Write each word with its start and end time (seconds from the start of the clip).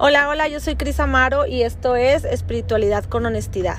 Hola, 0.00 0.28
hola, 0.28 0.46
yo 0.46 0.60
soy 0.60 0.76
Cris 0.76 1.00
Amaro 1.00 1.44
y 1.44 1.62
esto 1.62 1.96
es 1.96 2.24
Espiritualidad 2.24 3.02
con 3.02 3.26
Honestidad. 3.26 3.78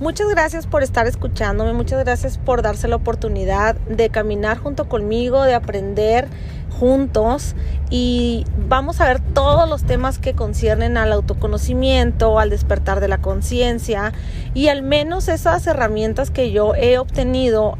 Muchas 0.00 0.26
gracias 0.30 0.66
por 0.66 0.82
estar 0.82 1.06
escuchándome, 1.06 1.74
muchas 1.74 2.02
gracias 2.02 2.38
por 2.38 2.62
darse 2.62 2.88
la 2.88 2.96
oportunidad 2.96 3.74
de 3.74 4.08
caminar 4.08 4.56
junto 4.56 4.88
conmigo, 4.88 5.42
de 5.42 5.52
aprender 5.52 6.26
juntos 6.70 7.54
y 7.90 8.46
vamos 8.66 9.02
a 9.02 9.08
ver 9.08 9.20
todos 9.20 9.68
los 9.68 9.84
temas 9.84 10.18
que 10.18 10.32
conciernen 10.32 10.96
al 10.96 11.12
autoconocimiento, 11.12 12.38
al 12.38 12.48
despertar 12.48 13.00
de 13.00 13.08
la 13.08 13.18
conciencia 13.18 14.14
y 14.54 14.68
al 14.68 14.80
menos 14.80 15.28
esas 15.28 15.66
herramientas 15.66 16.30
que 16.30 16.50
yo 16.50 16.74
he 16.74 16.96
obtenido 16.96 17.76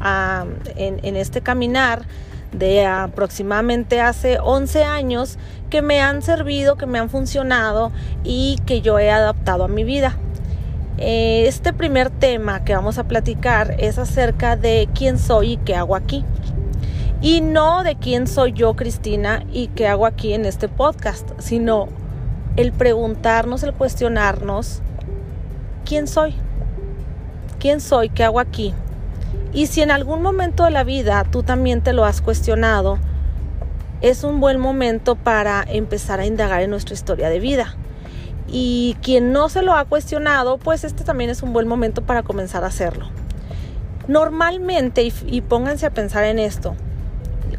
en, 0.75 0.99
en 1.01 1.15
este 1.15 1.41
caminar 1.41 2.03
de 2.51 2.85
aproximadamente 2.85 4.01
hace 4.01 4.37
11 4.39 4.83
años 4.83 5.37
que 5.71 5.81
me 5.81 6.01
han 6.01 6.21
servido, 6.21 6.75
que 6.75 6.85
me 6.85 6.99
han 6.99 7.09
funcionado 7.09 7.91
y 8.23 8.59
que 8.67 8.81
yo 8.81 8.99
he 8.99 9.09
adaptado 9.09 9.63
a 9.63 9.67
mi 9.67 9.83
vida. 9.83 10.17
Eh, 10.99 11.45
este 11.47 11.73
primer 11.73 12.11
tema 12.11 12.63
que 12.63 12.75
vamos 12.75 12.99
a 12.99 13.05
platicar 13.05 13.75
es 13.79 13.97
acerca 13.97 14.55
de 14.55 14.87
quién 14.93 15.17
soy 15.17 15.53
y 15.53 15.57
qué 15.57 15.75
hago 15.75 15.95
aquí. 15.95 16.23
Y 17.21 17.41
no 17.41 17.83
de 17.83 17.95
quién 17.95 18.27
soy 18.27 18.51
yo, 18.51 18.75
Cristina, 18.75 19.43
y 19.51 19.67
qué 19.67 19.87
hago 19.87 20.05
aquí 20.05 20.33
en 20.33 20.45
este 20.45 20.67
podcast, 20.67 21.29
sino 21.39 21.87
el 22.57 22.73
preguntarnos, 22.73 23.63
el 23.63 23.73
cuestionarnos, 23.73 24.81
¿quién 25.85 26.07
soy? 26.07 26.35
¿Quién 27.59 27.79
soy? 27.79 28.09
¿Qué 28.09 28.23
hago 28.23 28.39
aquí? 28.39 28.73
Y 29.53 29.67
si 29.67 29.81
en 29.81 29.91
algún 29.91 30.21
momento 30.21 30.65
de 30.65 30.71
la 30.71 30.83
vida 30.83 31.23
tú 31.29 31.43
también 31.43 31.81
te 31.81 31.93
lo 31.93 32.05
has 32.05 32.21
cuestionado, 32.21 32.97
es 34.01 34.23
un 34.23 34.39
buen 34.39 34.59
momento 34.59 35.15
para 35.15 35.63
empezar 35.67 36.19
a 36.19 36.25
indagar 36.25 36.61
en 36.61 36.69
nuestra 36.69 36.93
historia 36.93 37.29
de 37.29 37.39
vida. 37.39 37.75
Y 38.47 38.97
quien 39.01 39.31
no 39.31 39.47
se 39.47 39.61
lo 39.61 39.73
ha 39.73 39.85
cuestionado, 39.85 40.57
pues 40.57 40.83
este 40.83 41.03
también 41.03 41.29
es 41.29 41.43
un 41.43 41.53
buen 41.53 41.67
momento 41.67 42.01
para 42.01 42.23
comenzar 42.23 42.63
a 42.63 42.67
hacerlo. 42.67 43.09
Normalmente, 44.07 45.03
y, 45.25 45.41
pónganse 45.41 45.85
a 45.85 45.91
pensar 45.91 46.25
en 46.25 46.39
esto, 46.39 46.75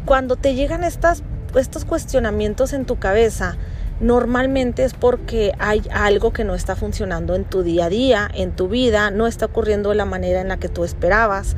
cuando 0.04 0.36
te 0.36 0.54
llegan 0.54 0.84
estas, 0.84 1.22
estos 1.54 1.84
cuestionamientos 1.84 2.72
en 2.72 2.84
tu 2.84 2.98
cabeza, 2.98 3.56
normalmente 4.02 4.84
es 4.84 4.94
porque 4.94 5.52
hay 5.58 5.82
algo 5.92 6.32
que 6.32 6.44
no 6.44 6.54
está 6.54 6.76
funcionando 6.76 7.34
en 7.34 7.44
tu 7.44 7.62
día 7.62 7.86
a 7.86 7.88
día, 7.88 8.30
en 8.34 8.54
tu 8.54 8.68
vida, 8.68 9.10
no 9.10 9.26
está 9.26 9.46
ocurriendo 9.46 9.90
de 9.90 9.94
la 9.94 10.04
manera 10.04 10.40
en 10.40 10.48
la 10.48 10.58
que 10.58 10.68
tú 10.68 10.84
esperabas. 10.84 11.56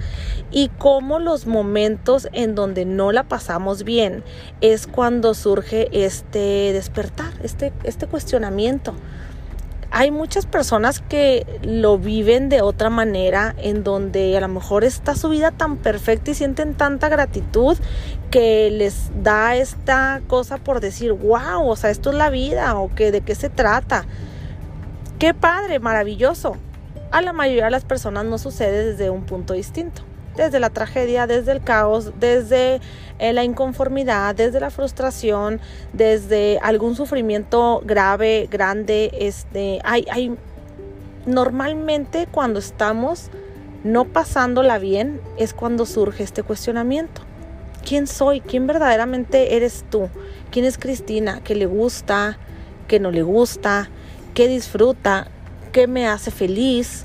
Y 0.53 0.69
como 0.69 1.19
los 1.19 1.47
momentos 1.47 2.28
en 2.33 2.55
donde 2.55 2.84
no 2.84 3.11
la 3.12 3.25
pasamos 3.25 3.83
bien 3.83 4.22
es 4.61 4.87
cuando 4.87 5.34
surge 5.34 5.89
este 5.92 6.72
despertar, 6.72 7.33
este, 7.42 7.72
este 7.83 8.06
cuestionamiento 8.06 8.95
hay 9.97 10.11
muchas 10.11 10.45
personas 10.45 10.98
que 10.98 11.47
lo 11.62 11.98
viven 11.98 12.48
de 12.48 12.62
otra 12.62 12.91
manera, 12.91 13.55
en 13.59 13.84
donde 13.84 14.37
a 14.37 14.41
lo 14.41 14.48
mejor 14.48 14.83
está 14.83 15.14
su 15.14 15.28
vida 15.28 15.53
tan 15.53 15.77
perfecta 15.77 16.33
y 16.33 16.34
sienten 16.34 16.75
tanta 16.75 17.09
gratitud 17.09 17.78
que 18.33 18.72
les 18.72 19.12
da 19.22 19.55
esta 19.55 20.20
cosa 20.27 20.56
por 20.59 20.81
decir, 20.81 21.12
wow, 21.12 21.65
o 21.65 21.77
sea, 21.77 21.91
esto 21.91 22.11
es 22.11 22.17
la 22.17 22.28
vida, 22.31 22.77
o 22.77 22.92
que 22.92 23.12
de 23.12 23.20
qué 23.20 23.37
se 23.37 23.50
trata. 23.50 24.05
Qué 25.20 25.33
padre, 25.33 25.78
maravilloso. 25.78 26.56
A 27.12 27.20
la 27.20 27.33
mayoría 27.33 27.67
de 27.67 27.70
las 27.70 27.84
personas 27.84 28.25
no 28.25 28.37
sucede 28.39 28.87
desde 28.87 29.11
un 29.11 29.22
punto 29.22 29.55
distinto 29.55 30.03
desde 30.37 30.61
la 30.61 30.71
tragedia, 30.71 31.27
desde 31.27 31.53
el 31.53 31.63
caos, 31.63 32.13
desde 32.19 32.81
eh, 33.19 33.33
la 33.33 33.45
inconformidad, 33.45 34.35
desde 34.35 34.61
la 34.61 34.71
frustración, 34.71 35.61
desde 35.93 36.59
algún 36.63 36.97
sufrimiento 36.97 37.83
grave, 37.85 38.49
grande. 38.51 39.11
Este, 39.19 39.81
hay, 39.85 40.05
hay, 40.11 40.37
normalmente 41.27 42.27
cuando 42.31 42.59
estamos 42.59 43.31
no 43.84 44.06
pasándola 44.06 44.78
bien 44.78 45.21
es 45.37 45.55
cuando 45.55 45.87
surge 45.87 46.25
este 46.25 46.43
cuestionamiento. 46.43 47.23
¿Quién 47.87 48.06
soy? 48.06 48.41
¿Quién 48.41 48.67
verdaderamente 48.67 49.56
eres 49.56 49.84
tú? 49.91 50.09
¿Quién 50.50 50.65
es 50.65 50.78
Cristina? 50.78 51.43
¿Qué 51.44 51.55
le 51.55 51.67
gusta? 51.67 52.39
¿Qué 52.89 52.99
no 52.99 53.11
le 53.11 53.23
gusta? 53.23 53.91
¿Qué 54.33 54.49
disfruta? 54.49 55.28
¿Qué 55.71 55.87
me 55.87 56.09
hace 56.09 56.31
feliz? 56.31 57.05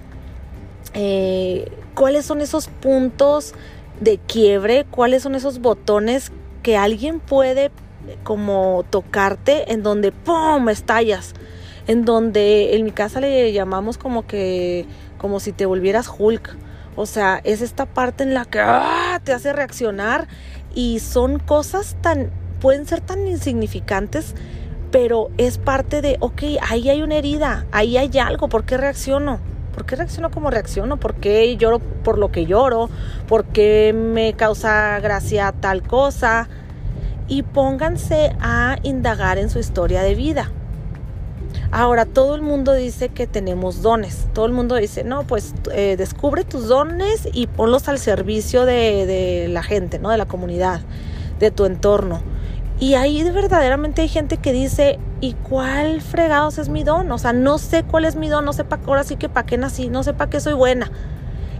Eh, 0.93 1.69
cuáles 1.99 2.25
son 2.25 2.39
esos 2.39 2.69
puntos 2.69 3.53
de 3.99 4.19
quiebre, 4.19 4.85
cuáles 4.89 5.21
son 5.21 5.35
esos 5.35 5.59
botones 5.59 6.31
que 6.63 6.77
alguien 6.77 7.19
puede 7.19 7.71
como 8.23 8.85
tocarte 8.89 9.73
en 9.73 9.83
donde 9.83 10.13
¡pum! 10.13 10.69
estallas. 10.69 11.33
En 11.87 12.05
donde 12.05 12.77
en 12.77 12.85
mi 12.85 12.91
casa 12.91 13.19
le 13.19 13.51
llamamos 13.51 13.97
como 13.97 14.25
que 14.25 14.85
como 15.17 15.41
si 15.41 15.51
te 15.51 15.65
volvieras 15.65 16.09
Hulk. 16.17 16.55
O 16.95 17.05
sea, 17.05 17.41
es 17.43 17.61
esta 17.61 17.85
parte 17.85 18.23
en 18.23 18.33
la 18.33 18.45
que 18.45 18.61
¡ah! 18.61 19.19
te 19.25 19.33
hace 19.33 19.51
reaccionar 19.51 20.29
y 20.73 20.99
son 20.99 21.37
cosas 21.37 21.97
tan 22.01 22.31
pueden 22.61 22.85
ser 22.85 23.01
tan 23.01 23.27
insignificantes, 23.27 24.35
pero 24.89 25.31
es 25.37 25.57
parte 25.57 26.01
de, 26.01 26.15
ok, 26.21 26.43
ahí 26.61 26.87
hay 26.89 27.01
una 27.01 27.15
herida, 27.15 27.65
ahí 27.73 27.97
hay 27.97 28.17
algo, 28.19 28.47
¿por 28.47 28.63
qué 28.63 28.77
reacciono? 28.77 29.41
¿Por 29.79 29.85
qué 29.85 29.95
reacciono 29.95 30.29
como 30.29 30.51
reacciono? 30.51 30.97
¿Por 30.97 31.15
qué 31.15 31.55
lloro 31.55 31.79
por 31.79 32.17
lo 32.17 32.33
que 32.33 32.45
lloro? 32.45 32.89
¿Por 33.29 33.45
qué 33.45 33.93
me 33.95 34.33
causa 34.33 34.99
gracia 34.99 35.53
tal 35.57 35.83
cosa? 35.83 36.49
Y 37.29 37.43
pónganse 37.43 38.35
a 38.41 38.75
indagar 38.83 39.37
en 39.37 39.49
su 39.49 39.57
historia 39.57 40.01
de 40.01 40.15
vida. 40.15 40.51
Ahora, 41.71 42.03
todo 42.05 42.35
el 42.35 42.41
mundo 42.41 42.73
dice 42.73 43.07
que 43.07 43.25
tenemos 43.25 43.81
dones. 43.81 44.27
Todo 44.33 44.47
el 44.47 44.51
mundo 44.51 44.75
dice, 44.75 45.05
no, 45.05 45.25
pues 45.25 45.53
eh, 45.71 45.95
descubre 45.97 46.43
tus 46.43 46.67
dones 46.67 47.29
y 47.31 47.47
ponlos 47.47 47.87
al 47.87 47.99
servicio 47.99 48.65
de, 48.65 49.05
de 49.05 49.47
la 49.47 49.63
gente, 49.63 49.97
¿no? 49.97 50.09
De 50.09 50.17
la 50.17 50.25
comunidad, 50.25 50.81
de 51.39 51.51
tu 51.51 51.63
entorno. 51.63 52.21
Y 52.79 52.93
ahí 52.93 53.21
verdaderamente 53.29 54.01
hay 54.03 54.07
gente 54.07 54.37
que 54.37 54.53
dice, 54.53 54.99
¿y 55.19 55.33
cuál 55.33 55.99
fregados 55.99 56.57
es 56.59 56.69
mi 56.69 56.85
don? 56.85 57.11
O 57.11 57.17
sea, 57.17 57.33
no 57.33 57.57
sé 57.57 57.83
cuál 57.83 58.05
es 58.05 58.15
mi 58.15 58.29
don, 58.29 58.45
no 58.45 58.53
sé 58.53 58.63
para 58.63 58.81
ahora 58.85 59.03
sí 59.03 59.17
que 59.17 59.27
para 59.27 59.45
qué 59.45 59.57
nací, 59.57 59.89
no 59.89 60.01
sé 60.01 60.13
para 60.13 60.29
qué 60.29 60.39
soy 60.39 60.53
buena. 60.53 60.89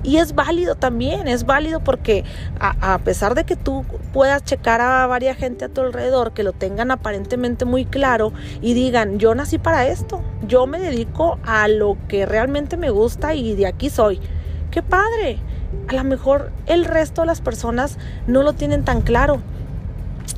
Y 0.02 0.16
es 0.16 0.34
válido 0.34 0.76
también, 0.76 1.28
es 1.28 1.46
válido 1.46 1.82
porque 1.82 2.24
a, 2.58 2.94
a, 2.94 3.00
pesar 3.00 3.36
de 3.36 3.44
que 3.44 3.58
tú 3.58 3.84
puedas 4.14 4.46
checar 4.46 4.80
a 4.80 5.06
varias 5.08 5.36
gente 5.36 5.66
a 5.66 5.70
tu 5.70 5.82
alrededor 5.82 6.32
que 6.32 6.44
lo 6.44 6.54
tengan 6.54 6.90
aparentemente 6.90 7.66
muy 7.66 7.84
claro 7.84 8.32
y 8.62 8.74
digan, 8.74 9.20
yo 9.20 9.36
nací 9.36 9.58
para 9.58 9.88
esto, 9.88 10.22
yo 10.48 10.68
me 10.68 10.80
dedico 10.80 11.38
a 11.44 11.68
lo 11.68 11.98
que 12.08 12.26
realmente 12.26 12.78
me 12.78 12.92
gusta 12.92 13.34
y 13.34 13.56
de 13.56 13.68
aquí 13.68 13.90
soy. 13.90 14.22
¡Qué 14.72 14.82
padre! 14.82 15.40
A 15.90 15.94
lo 15.96 16.04
mejor 16.06 16.54
el 16.66 16.86
resto 16.86 17.22
de 17.22 17.28
las 17.28 17.42
personas 17.42 17.98
no 18.26 18.42
lo 18.42 18.54
tienen 18.54 18.86
tan 18.86 19.02
claro 19.02 19.42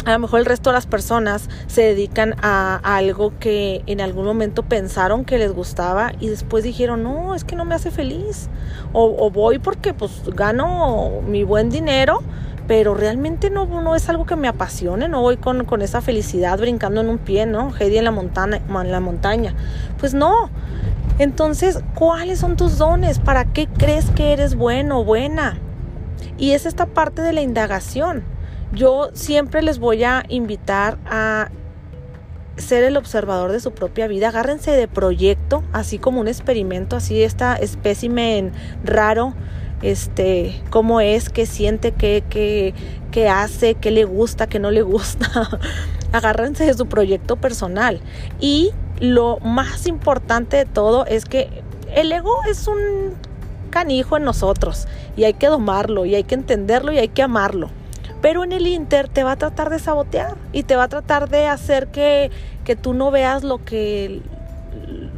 a 0.05 0.13
lo 0.13 0.19
mejor 0.19 0.39
el 0.39 0.45
resto 0.45 0.71
de 0.71 0.75
las 0.75 0.87
personas 0.87 1.47
se 1.67 1.83
dedican 1.83 2.35
a, 2.41 2.79
algo 2.83 3.33
que 3.39 3.83
en 3.85 4.01
algún 4.01 4.25
momento 4.25 4.63
pensaron 4.63 5.25
que 5.25 5.37
les 5.37 5.51
gustaba 5.51 6.13
y 6.19 6.29
después 6.29 6.63
dijeron, 6.63 7.03
no, 7.03 7.35
es 7.35 7.43
que 7.43 7.55
no 7.55 7.65
me 7.65 7.75
hace 7.75 7.91
feliz. 7.91 8.49
O, 8.93 9.29
voy 9.29 9.59
porque 9.59 9.93
pues 9.93 10.23
gano 10.35 11.21
mi 11.27 11.43
buen 11.43 11.69
dinero, 11.69 12.23
pero 12.67 12.95
realmente 12.95 13.49
no, 13.49 13.65
no 13.65 13.95
es 13.95 14.09
algo 14.09 14.25
que 14.25 14.35
me 14.35 14.47
apasione, 14.47 15.07
no 15.07 15.21
voy 15.21 15.37
con, 15.37 15.65
con 15.65 15.81
esa 15.81 16.01
felicidad 16.01 16.57
brincando 16.57 17.01
en 17.01 17.09
un 17.09 17.17
pie, 17.17 17.45
¿no? 17.45 17.71
Heidi 17.79 17.97
en 17.97 18.05
la, 18.05 18.11
montaña, 18.11 18.57
en 18.57 18.91
la 18.91 18.99
montaña. 18.99 19.53
Pues 19.99 20.13
no. 20.13 20.49
Entonces, 21.19 21.83
¿cuáles 21.93 22.39
son 22.39 22.57
tus 22.57 22.77
dones? 22.77 23.19
¿Para 23.19 23.45
qué 23.45 23.67
crees 23.67 24.09
que 24.09 24.33
eres 24.33 24.55
bueno 24.55 25.01
o 25.01 25.03
buena? 25.03 25.59
Y 26.37 26.51
es 26.51 26.65
esta 26.65 26.87
parte 26.87 27.21
de 27.21 27.33
la 27.33 27.41
indagación 27.41 28.23
yo 28.73 29.09
siempre 29.13 29.61
les 29.61 29.79
voy 29.79 30.03
a 30.03 30.23
invitar 30.29 30.97
a 31.05 31.49
ser 32.57 32.83
el 32.83 32.97
observador 32.97 33.51
de 33.51 33.59
su 33.59 33.71
propia 33.71 34.07
vida. 34.07 34.29
Agárrense 34.29 34.71
de 34.71 34.87
proyecto, 34.87 35.63
así 35.73 35.97
como 35.97 36.21
un 36.21 36.27
experimento, 36.27 36.95
así 36.95 37.21
esta 37.23 37.55
espécimen 37.55 38.51
raro, 38.83 39.33
este, 39.81 40.61
cómo 40.69 41.01
es, 41.01 41.29
qué 41.29 41.45
siente, 41.45 41.91
qué, 41.91 42.23
qué, 42.29 42.73
qué 43.11 43.29
hace, 43.29 43.75
qué 43.75 43.91
le 43.91 44.05
gusta, 44.05 44.47
qué 44.47 44.59
no 44.59 44.71
le 44.71 44.83
gusta. 44.83 45.27
Agárrense 46.11 46.65
de 46.65 46.73
su 46.73 46.87
proyecto 46.87 47.35
personal. 47.35 47.99
Y 48.39 48.71
lo 48.99 49.39
más 49.39 49.87
importante 49.87 50.57
de 50.57 50.65
todo 50.65 51.05
es 51.05 51.25
que 51.25 51.49
el 51.93 52.11
ego 52.11 52.35
es 52.49 52.67
un 52.67 53.15
canijo 53.69 54.17
en 54.17 54.23
nosotros 54.23 54.87
y 55.15 55.23
hay 55.23 55.33
que 55.33 55.47
domarlo 55.47 56.05
y 56.05 56.15
hay 56.15 56.23
que 56.23 56.35
entenderlo 56.35 56.91
y 56.91 56.99
hay 56.99 57.07
que 57.07 57.23
amarlo. 57.23 57.69
Pero 58.21 58.43
en 58.43 58.51
el 58.51 58.67
Inter 58.67 59.07
te 59.07 59.23
va 59.23 59.33
a 59.33 59.35
tratar 59.35 59.69
de 59.69 59.79
sabotear 59.79 60.35
y 60.53 60.63
te 60.63 60.75
va 60.75 60.83
a 60.83 60.87
tratar 60.87 61.29
de 61.29 61.47
hacer 61.47 61.87
que, 61.87 62.29
que 62.63 62.75
tú 62.75 62.93
no 62.93 63.09
veas 63.09 63.43
lo 63.43 63.63
que, 63.63 64.21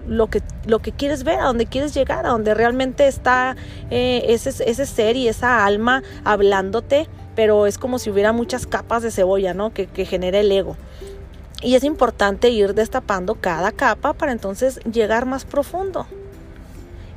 lo 0.08 0.28
que, 0.28 0.42
lo 0.66 0.80
que 0.80 0.92
quieres 0.92 1.24
ver, 1.24 1.40
a 1.40 1.46
donde 1.46 1.66
quieres 1.66 1.94
llegar, 1.94 2.26
a 2.26 2.30
donde 2.30 2.54
realmente 2.54 3.08
está 3.08 3.56
eh, 3.90 4.24
ese, 4.30 4.50
ese 4.70 4.86
ser 4.86 5.16
y 5.18 5.28
esa 5.28 5.66
alma 5.66 6.02
hablándote, 6.24 7.08
pero 7.36 7.68
es 7.68 7.78
como 7.78 8.00
si 8.00 8.10
hubiera 8.10 8.32
muchas 8.32 8.68
capas 8.68 9.04
de 9.04 9.12
cebolla, 9.12 9.54
¿no? 9.54 9.74
Que, 9.74 9.88
que 9.88 10.06
genera 10.06 10.40
el 10.40 10.52
ego. 10.52 10.78
Y 11.62 11.76
es 11.76 11.84
importante 11.84 12.50
ir 12.50 12.74
destapando 12.74 13.36
cada 13.36 13.72
capa 13.72 14.14
para 14.14 14.32
entonces 14.32 14.80
llegar 14.80 15.26
más 15.26 15.46
profundo. 15.46 16.08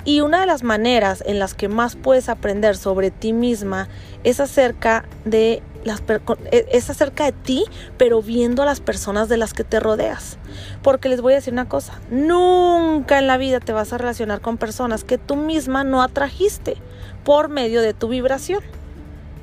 Y 0.04 0.20
una 0.20 0.40
de 0.40 0.46
las 0.46 0.62
maneras 0.62 1.24
en 1.26 1.40
las 1.40 1.54
que 1.54 1.68
más 1.68 1.96
puedes 1.96 2.28
aprender 2.28 2.76
sobre 2.76 3.10
ti 3.10 3.32
misma 3.32 3.88
es 4.22 4.38
acerca 4.38 5.04
de 5.24 5.62
las 5.86 6.02
e, 6.50 6.66
es 6.72 6.90
acerca 6.90 7.24
de 7.24 7.32
ti, 7.32 7.64
pero 7.96 8.20
viendo 8.20 8.62
a 8.62 8.66
las 8.66 8.80
personas 8.80 9.28
de 9.28 9.36
las 9.36 9.54
que 9.54 9.64
te 9.64 9.80
rodeas. 9.80 10.38
Porque 10.82 11.08
les 11.08 11.20
voy 11.20 11.32
a 11.32 11.36
decir 11.36 11.52
una 11.52 11.68
cosa, 11.68 12.00
nunca 12.10 13.18
en 13.18 13.26
la 13.26 13.38
vida 13.38 13.60
te 13.60 13.72
vas 13.72 13.92
a 13.92 13.98
relacionar 13.98 14.40
con 14.40 14.58
personas 14.58 15.04
que 15.04 15.18
tú 15.18 15.36
misma 15.36 15.84
no 15.84 16.02
atrajiste 16.02 16.76
por 17.24 17.48
medio 17.48 17.80
de 17.80 17.94
tu 17.94 18.08
vibración. 18.08 18.62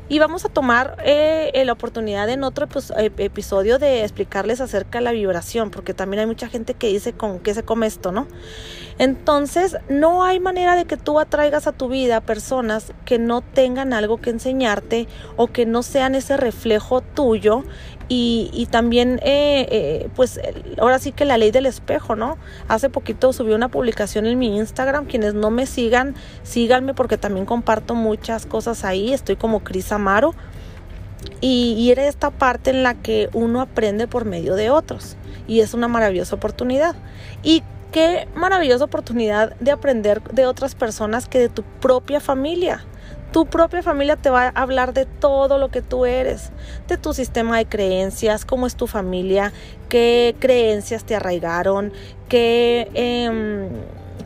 Y 0.09 0.19
vamos 0.19 0.43
a 0.45 0.49
tomar 0.49 0.97
eh, 1.05 1.63
la 1.65 1.71
oportunidad 1.71 2.29
en 2.29 2.43
otro 2.43 2.67
pues, 2.67 2.93
episodio 2.97 3.79
de 3.79 4.03
explicarles 4.03 4.59
acerca 4.59 4.99
de 4.99 5.05
la 5.05 5.11
vibración, 5.11 5.71
porque 5.71 5.93
también 5.93 6.21
hay 6.21 6.25
mucha 6.25 6.49
gente 6.49 6.73
que 6.73 6.87
dice 6.87 7.13
con 7.13 7.39
qué 7.39 7.53
se 7.53 7.63
come 7.63 7.87
esto, 7.87 8.11
¿no? 8.11 8.27
Entonces, 8.99 9.77
no 9.89 10.23
hay 10.23 10.39
manera 10.39 10.75
de 10.75 10.85
que 10.85 10.97
tú 10.97 11.19
atraigas 11.19 11.67
a 11.67 11.71
tu 11.71 11.87
vida 11.87 12.21
personas 12.21 12.93
que 13.05 13.17
no 13.17 13.41
tengan 13.41 13.93
algo 13.93 14.17
que 14.17 14.29
enseñarte 14.29 15.07
o 15.35 15.47
que 15.47 15.65
no 15.65 15.83
sean 15.83 16.15
ese 16.15 16.37
reflejo 16.37 17.01
tuyo 17.01 17.63
y, 18.15 18.67
también, 18.69 19.19
eh, 19.23 19.67
eh, 19.71 20.09
pues 20.15 20.39
ahora 20.77 20.99
sí 20.99 21.11
que 21.11 21.25
la 21.25 21.37
ley 21.37 21.51
del 21.51 21.65
espejo, 21.65 22.15
¿no? 22.15 22.37
Hace 22.67 22.89
poquito 22.89 23.33
subí 23.33 23.53
una 23.53 23.69
publicación 23.69 24.25
en 24.25 24.37
mi 24.37 24.57
Instagram. 24.57 25.05
Quienes 25.05 25.33
no 25.33 25.49
me 25.49 25.65
sigan, 25.65 26.15
síganme 26.43 26.93
porque 26.93 27.17
también 27.17 27.45
comparto 27.45 27.95
muchas 27.95 28.45
cosas 28.45 28.83
ahí. 28.85 29.13
Estoy 29.13 29.35
como 29.35 29.63
Cris 29.63 29.91
Amaro. 29.91 30.35
Y, 31.41 31.73
y 31.77 31.91
era 31.91 32.07
esta 32.07 32.29
parte 32.29 32.69
en 32.69 32.83
la 32.83 32.95
que 32.95 33.29
uno 33.33 33.61
aprende 33.61 34.07
por 34.07 34.25
medio 34.25 34.55
de 34.55 34.69
otros. 34.69 35.17
Y 35.47 35.61
es 35.61 35.73
una 35.73 35.87
maravillosa 35.87 36.35
oportunidad. 36.35 36.95
Y 37.41 37.63
qué 37.91 38.27
maravillosa 38.35 38.85
oportunidad 38.85 39.55
de 39.57 39.71
aprender 39.71 40.21
de 40.23 40.45
otras 40.45 40.75
personas 40.75 41.27
que 41.27 41.39
de 41.39 41.49
tu 41.49 41.63
propia 41.63 42.19
familia. 42.19 42.85
Tu 43.33 43.47
propia 43.47 43.81
familia 43.81 44.15
te 44.15 44.29
va 44.29 44.43
a 44.43 44.61
hablar 44.61 44.93
de 44.93 45.05
todo 45.05 45.57
lo 45.57 45.69
que 45.69 45.81
tú 45.81 46.05
eres, 46.05 46.51
de 46.87 46.97
tu 46.97 47.15
sistema 47.15 47.57
de 47.57 47.65
creencias, 47.65 48.45
cómo 48.45 48.67
es 48.67 48.75
tu 48.75 48.85
familia, 48.85 49.51
qué 49.89 50.35
creencias 50.37 51.03
te 51.03 51.15
arraigaron, 51.15 51.91
qué, 52.29 52.91
em, 52.93 53.69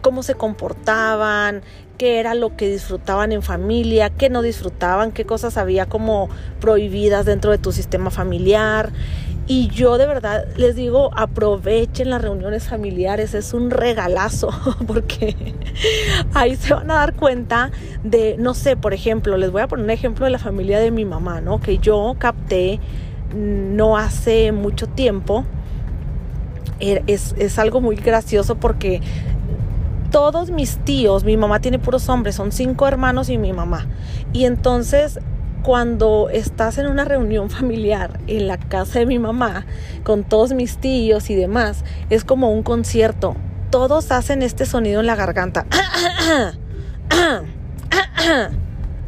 cómo 0.01 0.23
se 0.23 0.35
comportaban, 0.35 1.61
qué 1.97 2.19
era 2.19 2.33
lo 2.33 2.57
que 2.57 2.69
disfrutaban 2.69 3.31
en 3.31 3.43
familia, 3.43 4.09
qué 4.09 4.29
no 4.29 4.41
disfrutaban, 4.41 5.13
qué 5.13 5.25
cosas 5.25 5.55
había 5.55 5.85
como 5.85 6.27
prohibidas 6.59 7.25
dentro 7.25 7.51
de 7.51 7.59
tu 7.59 7.71
sistema 7.71 8.11
familiar. 8.11 8.91
Y 9.49 9.69
yo 9.69 9.97
de 9.97 10.05
verdad 10.05 10.45
les 10.57 10.75
digo, 10.75 11.09
aprovechen 11.15 12.09
las 12.09 12.21
reuniones 12.21 12.67
familiares, 12.67 13.33
es 13.33 13.53
un 13.53 13.71
regalazo, 13.71 14.49
porque 14.87 15.55
ahí 16.33 16.57
se 16.57 16.73
van 16.73 16.91
a 16.91 16.95
dar 16.95 17.15
cuenta 17.15 17.71
de, 18.03 18.35
no 18.37 18.53
sé, 18.53 18.75
por 18.75 18.93
ejemplo, 18.93 19.37
les 19.37 19.51
voy 19.51 19.61
a 19.61 19.67
poner 19.67 19.85
un 19.85 19.91
ejemplo 19.91 20.25
de 20.25 20.31
la 20.31 20.39
familia 20.39 20.79
de 20.79 20.91
mi 20.91 21.05
mamá, 21.05 21.39
¿no? 21.39 21.61
Que 21.61 21.77
yo 21.77 22.15
capté 22.19 22.81
no 23.33 23.97
hace 23.97 24.51
mucho 24.51 24.87
tiempo. 24.87 25.45
Er, 26.79 27.03
es, 27.07 27.33
es 27.37 27.57
algo 27.57 27.79
muy 27.81 27.95
gracioso 27.95 28.55
porque 28.55 29.01
todos 30.11 30.51
mis 30.51 30.77
tíos, 30.79 31.23
mi 31.23 31.37
mamá 31.37 31.59
tiene 31.59 31.79
puros 31.79 32.09
hombres, 32.09 32.35
son 32.35 32.51
cinco 32.51 32.85
hermanos 32.85 33.29
y 33.29 33.37
mi 33.37 33.53
mamá. 33.53 33.87
Y 34.33 34.43
entonces 34.43 35.19
cuando 35.67 36.29
estás 36.31 36.77
en 36.77 36.87
una 36.87 37.03
reunión 37.03 37.49
familiar 37.49 38.21
en 38.27 38.47
la 38.47 38.57
casa 38.57 38.99
de 38.99 39.05
mi 39.05 39.19
mamá, 39.19 39.65
con 40.05 40.23
todos 40.23 40.53
mis 40.53 40.77
tíos 40.77 41.29
y 41.29 41.35
demás, 41.35 41.83
es 42.09 42.23
como 42.23 42.53
un 42.53 42.63
concierto. 42.63 43.35
Todos 43.69 44.13
hacen 44.13 44.43
este 44.43 44.65
sonido 44.65 45.01
en 45.01 45.07
la 45.07 45.17
garganta. 45.17 45.65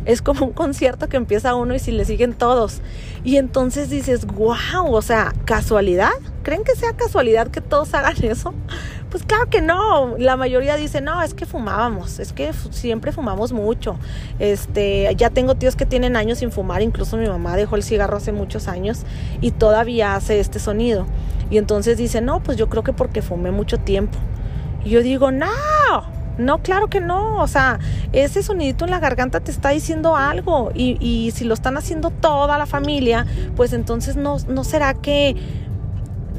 Es 0.05 0.21
como 0.21 0.47
un 0.47 0.53
concierto 0.53 1.07
que 1.07 1.17
empieza 1.17 1.55
uno 1.55 1.75
y 1.75 1.79
si 1.79 1.91
le 1.91 2.03
siguen 2.03 2.33
todos. 2.33 2.81
Y 3.23 3.37
entonces 3.37 3.89
dices, 3.89 4.25
wow, 4.25 4.91
o 4.91 5.01
sea, 5.01 5.33
casualidad. 5.45 6.11
¿Creen 6.41 6.63
que 6.63 6.75
sea 6.75 6.93
casualidad 6.93 7.49
que 7.49 7.61
todos 7.61 7.93
hagan 7.93 8.15
eso? 8.23 8.53
Pues 9.09 9.23
claro 9.23 9.49
que 9.49 9.61
no. 9.61 10.17
La 10.17 10.37
mayoría 10.37 10.75
dice, 10.75 11.01
no, 11.01 11.21
es 11.21 11.33
que 11.33 11.45
fumábamos, 11.45 12.19
es 12.19 12.31
que 12.31 12.51
siempre 12.71 13.11
fumamos 13.11 13.51
mucho. 13.51 13.97
Este, 14.37 15.13
ya 15.15 15.29
tengo 15.29 15.55
tíos 15.55 15.75
que 15.75 15.85
tienen 15.85 16.15
años 16.15 16.39
sin 16.39 16.51
fumar, 16.51 16.81
incluso 16.81 17.17
mi 17.17 17.27
mamá 17.27 17.55
dejó 17.55 17.75
el 17.75 17.83
cigarro 17.83 18.17
hace 18.17 18.31
muchos 18.31 18.67
años 18.67 19.03
y 19.41 19.51
todavía 19.51 20.15
hace 20.15 20.39
este 20.39 20.59
sonido. 20.59 21.07
Y 21.49 21.57
entonces 21.57 21.97
dice, 21.97 22.21
no, 22.21 22.43
pues 22.43 22.57
yo 22.57 22.69
creo 22.69 22.83
que 22.83 22.93
porque 22.93 23.21
fumé 23.21 23.51
mucho 23.51 23.79
tiempo. 23.79 24.17
Y 24.85 24.91
yo 24.91 25.01
digo, 25.01 25.31
no, 25.31 25.47
no, 26.37 26.59
claro 26.59 26.87
que 26.87 27.01
no. 27.01 27.41
O 27.41 27.47
sea, 27.47 27.79
ese 28.13 28.43
sonidito 28.43 28.85
en 28.85 28.91
la 28.91 28.99
garganta 28.99 29.39
te 29.39 29.49
está 29.49 29.69
diciendo 29.69 30.15
algo. 30.15 30.71
Y, 30.75 30.97
y 30.99 31.31
si 31.31 31.45
lo 31.45 31.55
están 31.55 31.77
haciendo 31.77 32.11
toda 32.11 32.59
la 32.59 32.67
familia, 32.67 33.25
pues 33.55 33.73
entonces 33.73 34.15
no, 34.15 34.37
no 34.47 34.63
será 34.63 34.93
que 34.93 35.35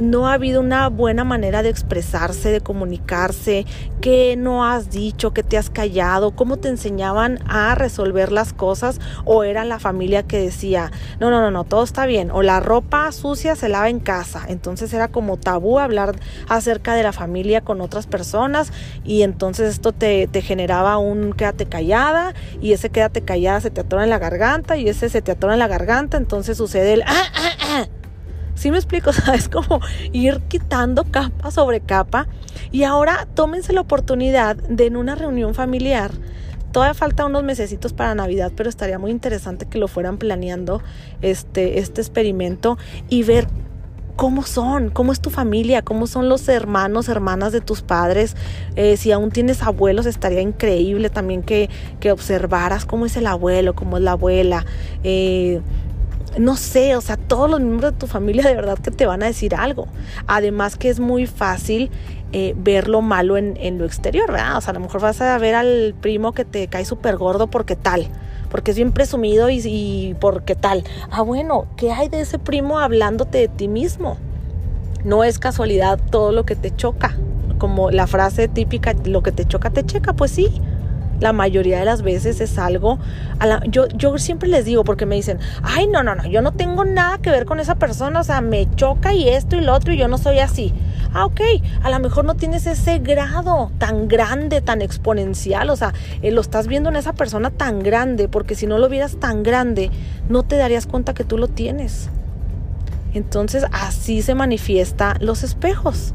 no 0.00 0.28
ha 0.28 0.34
habido 0.34 0.60
una 0.60 0.88
buena 0.88 1.24
manera 1.24 1.62
de 1.62 1.68
expresarse, 1.68 2.50
de 2.50 2.60
comunicarse, 2.60 3.66
qué 4.00 4.34
no 4.36 4.64
has 4.64 4.90
dicho, 4.90 5.32
qué 5.32 5.42
te 5.42 5.58
has 5.58 5.70
callado, 5.70 6.32
cómo 6.32 6.56
te 6.56 6.68
enseñaban 6.68 7.38
a 7.46 7.74
resolver 7.74 8.32
las 8.32 8.52
cosas 8.52 8.98
o 9.24 9.44
era 9.44 9.64
la 9.64 9.78
familia 9.78 10.22
que 10.22 10.38
decía, 10.38 10.90
no, 11.20 11.30
no, 11.30 11.40
no, 11.40 11.50
no, 11.50 11.64
todo 11.64 11.84
está 11.84 12.06
bien, 12.06 12.30
o 12.30 12.42
la 12.42 12.60
ropa 12.60 13.12
sucia 13.12 13.54
se 13.56 13.68
lava 13.68 13.90
en 13.90 14.00
casa, 14.00 14.44
entonces 14.48 14.92
era 14.92 15.08
como 15.08 15.36
tabú 15.36 15.78
hablar 15.78 16.16
acerca 16.48 16.94
de 16.94 17.02
la 17.02 17.12
familia 17.12 17.60
con 17.60 17.80
otras 17.80 18.06
personas 18.06 18.72
y 19.04 19.22
entonces 19.22 19.74
esto 19.74 19.92
te, 19.92 20.26
te 20.26 20.40
generaba 20.42 20.96
un 20.98 21.32
quédate 21.32 21.66
callada 21.66 22.34
y 22.60 22.72
ese 22.72 22.90
quédate 22.90 23.22
callada 23.22 23.60
se 23.60 23.70
te 23.70 23.82
atora 23.82 24.04
en 24.04 24.10
la 24.10 24.18
garganta 24.18 24.76
y 24.76 24.88
ese 24.88 25.08
se 25.08 25.20
te 25.22 25.32
atora 25.32 25.52
en 25.52 25.58
la 25.58 25.68
garganta, 25.68 26.16
entonces 26.16 26.56
sucede 26.56 26.94
el... 26.94 27.02
Ah, 27.02 27.24
ah, 27.34 27.50
ah, 27.60 27.86
¿Sí 28.60 28.70
me 28.70 28.76
explico? 28.76 29.10
O 29.30 29.32
es 29.32 29.48
como 29.48 29.80
ir 30.12 30.40
quitando 30.48 31.04
capa 31.04 31.50
sobre 31.50 31.80
capa. 31.80 32.26
Y 32.70 32.82
ahora 32.82 33.26
tómense 33.34 33.72
la 33.72 33.80
oportunidad 33.80 34.54
de 34.56 34.84
en 34.84 34.96
una 34.96 35.14
reunión 35.14 35.54
familiar. 35.54 36.10
Todavía 36.70 36.92
falta 36.92 37.24
unos 37.24 37.42
mesecitos 37.42 37.94
para 37.94 38.14
Navidad, 38.14 38.52
pero 38.54 38.68
estaría 38.68 38.98
muy 38.98 39.12
interesante 39.12 39.64
que 39.64 39.78
lo 39.78 39.88
fueran 39.88 40.18
planeando 40.18 40.82
este, 41.22 41.78
este 41.78 42.02
experimento 42.02 42.76
y 43.08 43.22
ver 43.22 43.48
cómo 44.14 44.42
son, 44.42 44.90
cómo 44.90 45.12
es 45.12 45.20
tu 45.20 45.30
familia, 45.30 45.80
cómo 45.80 46.06
son 46.06 46.28
los 46.28 46.46
hermanos, 46.46 47.08
hermanas 47.08 47.52
de 47.52 47.62
tus 47.62 47.80
padres. 47.80 48.36
Eh, 48.76 48.98
si 48.98 49.10
aún 49.10 49.30
tienes 49.30 49.62
abuelos, 49.62 50.04
estaría 50.04 50.42
increíble 50.42 51.08
también 51.08 51.42
que, 51.42 51.70
que, 51.98 52.12
observaras 52.12 52.84
cómo 52.84 53.06
es 53.06 53.16
el 53.16 53.26
abuelo, 53.26 53.74
cómo 53.74 53.96
es 53.96 54.02
la 54.02 54.12
abuela. 54.12 54.66
Eh, 55.02 55.62
no 56.38 56.56
sé, 56.56 56.96
o 56.96 57.00
sea, 57.00 57.16
todos 57.16 57.50
los 57.50 57.60
miembros 57.60 57.92
de 57.92 57.98
tu 57.98 58.06
familia 58.06 58.44
de 58.44 58.54
verdad 58.54 58.78
que 58.78 58.90
te 58.90 59.06
van 59.06 59.22
a 59.22 59.26
decir 59.26 59.54
algo. 59.54 59.88
Además 60.26 60.76
que 60.76 60.88
es 60.88 61.00
muy 61.00 61.26
fácil 61.26 61.90
eh, 62.32 62.54
ver 62.56 62.88
lo 62.88 63.02
malo 63.02 63.36
en, 63.36 63.78
lo 63.78 63.84
exterior, 63.84 64.30
¿verdad? 64.30 64.56
O 64.56 64.60
sea, 64.60 64.70
a 64.70 64.74
lo 64.74 64.80
mejor 64.80 65.00
vas 65.00 65.20
a 65.20 65.36
ver 65.38 65.54
al 65.54 65.94
primo 66.00 66.32
que 66.32 66.44
te 66.44 66.68
cae 66.68 66.84
súper 66.84 67.16
gordo 67.16 67.48
porque 67.48 67.76
tal, 67.76 68.06
porque 68.50 68.70
es 68.70 68.76
bien 68.76 68.92
presumido 68.92 69.50
y, 69.50 69.60
y 69.64 70.14
porque 70.20 70.54
tal. 70.54 70.84
Ah, 71.10 71.22
bueno, 71.22 71.66
¿qué 71.76 71.92
hay 71.92 72.08
de 72.08 72.20
ese 72.20 72.38
primo 72.38 72.78
hablándote 72.78 73.38
de 73.38 73.48
ti 73.48 73.68
mismo? 73.68 74.16
No 75.04 75.24
es 75.24 75.38
casualidad 75.38 75.98
todo 76.10 76.32
lo 76.32 76.44
que 76.44 76.54
te 76.56 76.74
choca. 76.74 77.16
Como 77.58 77.90
la 77.90 78.06
frase 78.06 78.48
típica, 78.48 78.94
lo 79.04 79.22
que 79.22 79.32
te 79.32 79.44
choca, 79.44 79.70
te 79.70 79.84
checa, 79.84 80.12
pues 80.12 80.30
sí 80.30 80.62
la 81.20 81.32
mayoría 81.32 81.78
de 81.78 81.84
las 81.84 82.02
veces 82.02 82.40
es 82.40 82.58
algo, 82.58 82.98
yo, 83.68 83.86
yo 83.88 84.16
siempre 84.18 84.48
les 84.48 84.64
digo 84.64 84.84
porque 84.84 85.06
me 85.06 85.16
dicen, 85.16 85.38
ay, 85.62 85.86
no, 85.86 86.02
no, 86.02 86.14
no, 86.14 86.26
yo 86.26 86.42
no 86.42 86.52
tengo 86.52 86.84
nada 86.84 87.18
que 87.18 87.30
ver 87.30 87.44
con 87.44 87.60
esa 87.60 87.76
persona, 87.76 88.20
o 88.20 88.24
sea, 88.24 88.40
me 88.40 88.68
choca 88.74 89.14
y 89.14 89.28
esto 89.28 89.56
y 89.56 89.60
lo 89.60 89.74
otro 89.74 89.92
y 89.92 89.98
yo 89.98 90.08
no 90.08 90.18
soy 90.18 90.38
así. 90.38 90.72
Ah, 91.12 91.26
ok, 91.26 91.40
a 91.82 91.90
lo 91.90 91.98
mejor 91.98 92.24
no 92.24 92.34
tienes 92.36 92.66
ese 92.66 92.98
grado 92.98 93.72
tan 93.78 94.06
grande, 94.08 94.60
tan 94.60 94.80
exponencial, 94.80 95.70
o 95.70 95.76
sea, 95.76 95.92
eh, 96.22 96.30
lo 96.30 96.40
estás 96.40 96.66
viendo 96.66 96.88
en 96.88 96.96
esa 96.96 97.12
persona 97.12 97.50
tan 97.50 97.80
grande, 97.80 98.28
porque 98.28 98.54
si 98.54 98.66
no 98.66 98.78
lo 98.78 98.88
vieras 98.88 99.16
tan 99.16 99.42
grande, 99.42 99.90
no 100.28 100.44
te 100.44 100.56
darías 100.56 100.86
cuenta 100.86 101.14
que 101.14 101.24
tú 101.24 101.36
lo 101.36 101.48
tienes. 101.48 102.10
Entonces 103.12 103.64
así 103.72 104.22
se 104.22 104.34
manifiesta 104.34 105.16
los 105.20 105.42
espejos. 105.42 106.14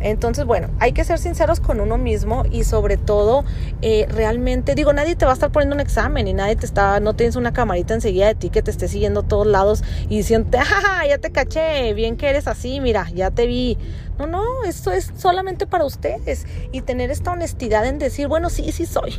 Entonces, 0.00 0.46
bueno, 0.46 0.68
hay 0.78 0.92
que 0.92 1.04
ser 1.04 1.18
sinceros 1.18 1.60
con 1.60 1.80
uno 1.80 1.98
mismo 1.98 2.44
y 2.50 2.64
sobre 2.64 2.96
todo, 2.96 3.44
eh, 3.82 4.06
realmente, 4.08 4.74
digo, 4.74 4.92
nadie 4.92 5.14
te 5.14 5.26
va 5.26 5.32
a 5.32 5.34
estar 5.34 5.52
poniendo 5.52 5.74
un 5.74 5.80
examen 5.80 6.26
y 6.26 6.32
nadie 6.32 6.56
te 6.56 6.66
está, 6.66 7.00
no 7.00 7.14
tienes 7.14 7.36
una 7.36 7.52
camarita 7.52 7.94
enseguida 7.94 8.28
de 8.28 8.34
ti 8.34 8.50
que 8.50 8.62
te 8.62 8.70
esté 8.70 8.88
siguiendo 8.88 9.20
a 9.20 9.22
todos 9.24 9.46
lados 9.46 9.84
y 10.08 10.16
diciendo, 10.16 10.58
¡ah, 10.86 11.06
ya 11.06 11.18
te 11.18 11.30
caché! 11.30 11.92
Bien 11.94 12.16
que 12.16 12.28
eres 12.30 12.46
así, 12.46 12.80
mira, 12.80 13.08
ya 13.14 13.30
te 13.30 13.46
vi. 13.46 13.76
No, 14.18 14.26
no, 14.26 14.64
esto 14.64 14.90
es 14.90 15.12
solamente 15.16 15.66
para 15.66 15.84
ustedes 15.84 16.46
y 16.72 16.82
tener 16.82 17.10
esta 17.10 17.32
honestidad 17.32 17.86
en 17.86 17.98
decir, 17.98 18.28
bueno, 18.28 18.50
sí, 18.50 18.72
sí 18.72 18.86
soy. 18.86 19.14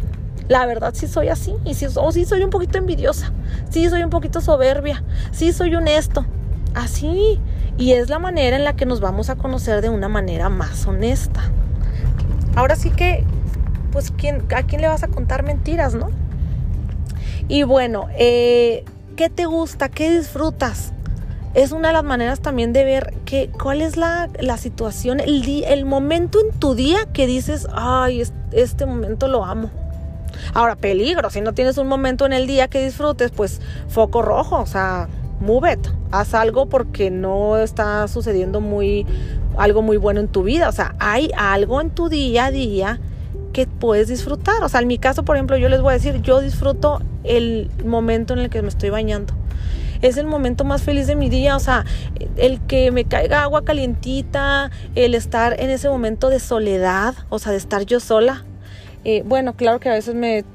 La 0.48 0.66
verdad 0.66 0.94
sí 0.96 1.08
soy 1.08 1.30
así, 1.30 1.54
y 1.64 1.76
sí, 1.76 1.88
o 1.96 2.12
sí 2.12 2.26
soy 2.26 2.44
un 2.44 2.50
poquito 2.50 2.78
envidiosa, 2.78 3.32
sí 3.70 3.88
soy 3.90 4.04
un 4.04 4.10
poquito 4.10 4.42
soberbia, 4.42 5.02
sí 5.32 5.54
soy 5.54 5.74
honesto, 5.76 6.26
así 6.74 7.40
Y 7.82 7.94
es 7.94 8.10
la 8.10 8.20
manera 8.20 8.58
en 8.58 8.64
la 8.64 8.76
que 8.76 8.86
nos 8.86 9.00
vamos 9.00 9.32
a 9.32 9.38
conocer 9.38 9.82
de 9.82 9.90
una 9.90 10.08
manera 10.08 10.50
más 10.50 10.86
honesta. 10.86 11.42
Ahora 12.56 12.76
sí 12.76 12.92
que, 12.92 13.26
pues, 13.92 14.12
¿quién, 14.12 14.44
¿a 14.56 14.62
quién 14.62 14.82
le 14.82 14.88
vas 14.88 15.02
a 15.02 15.08
contar 15.08 15.42
mentiras, 15.42 15.96
no? 15.96 16.12
Y 17.48 17.64
bueno, 17.64 18.08
eh, 18.16 18.86
¿qué 19.16 19.32
te 19.32 19.48
gusta? 19.48 19.90
¿Qué 19.90 20.16
disfrutas? 20.16 20.94
Es 21.56 21.72
una 21.72 21.88
de 21.88 21.96
las 21.96 22.04
maneras 22.04 22.40
también 22.40 22.72
de 22.72 22.84
ver 22.84 23.16
que, 23.26 23.50
cuál 23.50 23.82
es 23.82 23.98
la, 23.98 24.30
situación, 24.60 25.20
el, 25.20 25.64
el 25.64 25.86
momento 25.86 26.40
en 26.40 26.52
tu 26.60 26.76
día 26.76 27.08
que 27.12 27.26
dices, 27.26 27.66
ay, 27.74 28.22
este 28.52 28.86
momento 28.86 29.28
lo 29.28 29.44
amo. 29.44 29.72
Ahora, 30.54 30.76
peligro, 30.76 31.32
si 31.32 31.42
no 31.42 31.54
tienes 31.54 31.80
un 31.80 31.88
momento 31.88 32.28
en 32.28 32.34
el 32.34 32.46
día 32.46 32.68
que 32.68 32.84
disfrutes, 32.84 33.32
pues 33.32 33.60
foco 33.88 34.22
rojo, 34.22 34.60
o 34.60 34.68
sea, 34.68 35.10
move 35.42 35.78
haz 36.12 36.34
algo 36.34 36.68
porque 36.68 37.12
no 37.12 37.58
está 37.58 38.08
sucediendo 38.08 38.62
muy, 38.62 39.06
algo 39.58 39.82
muy 39.82 39.98
bueno 39.98 40.20
en 40.20 40.28
tu 40.28 40.44
vida, 40.44 40.70
o 40.70 40.72
sea, 40.72 40.96
hay 41.00 41.32
algo 41.38 41.82
en 41.82 41.90
tu 41.90 42.10
día 42.10 42.46
a 42.46 42.52
día 42.52 43.00
que 43.54 43.68
puedes 43.68 44.08
disfrutar, 44.08 44.64
o 44.64 44.70
sea, 44.70 44.82
en 44.82 44.88
mi 44.88 44.98
caso, 44.98 45.24
por 45.24 45.36
ejemplo, 45.36 45.58
yo 45.58 45.70
les 45.70 45.82
voy 45.82 45.92
a 45.92 45.94
decir, 45.94 46.22
yo 46.22 46.42
disfruto 46.42 47.02
el 47.24 47.70
momento 47.86 48.34
en 48.34 48.40
el 48.40 48.50
que 48.50 48.62
me 48.62 48.70
estoy 48.70 48.90
bañando. 48.90 49.34
Es 50.02 50.18
el 50.18 50.26
momento 50.26 50.64
más 50.64 50.82
feliz 50.82 51.06
de 51.06 51.16
mi 51.16 51.30
día, 51.30 51.56
o 51.56 51.60
sea, 51.60 51.86
el 52.36 52.60
que 52.62 52.90
me 52.92 53.06
caiga 53.06 53.44
agua 53.44 53.64
calientita, 53.64 54.72
el 54.96 55.14
estar 55.14 55.60
en 55.60 55.70
ese 55.70 55.90
momento 55.90 56.30
de 56.30 56.40
soledad, 56.40 57.14
o 57.30 57.38
sea, 57.38 57.52
de 57.52 57.60
estar 57.60 57.86
yo 57.86 58.00
sola, 58.00 58.44
eh, 59.04 59.24
bueno, 59.26 59.56
claro 59.56 59.80
que 59.80 59.90
a 59.90 59.94
veces 59.94 60.14
me 60.14 60.46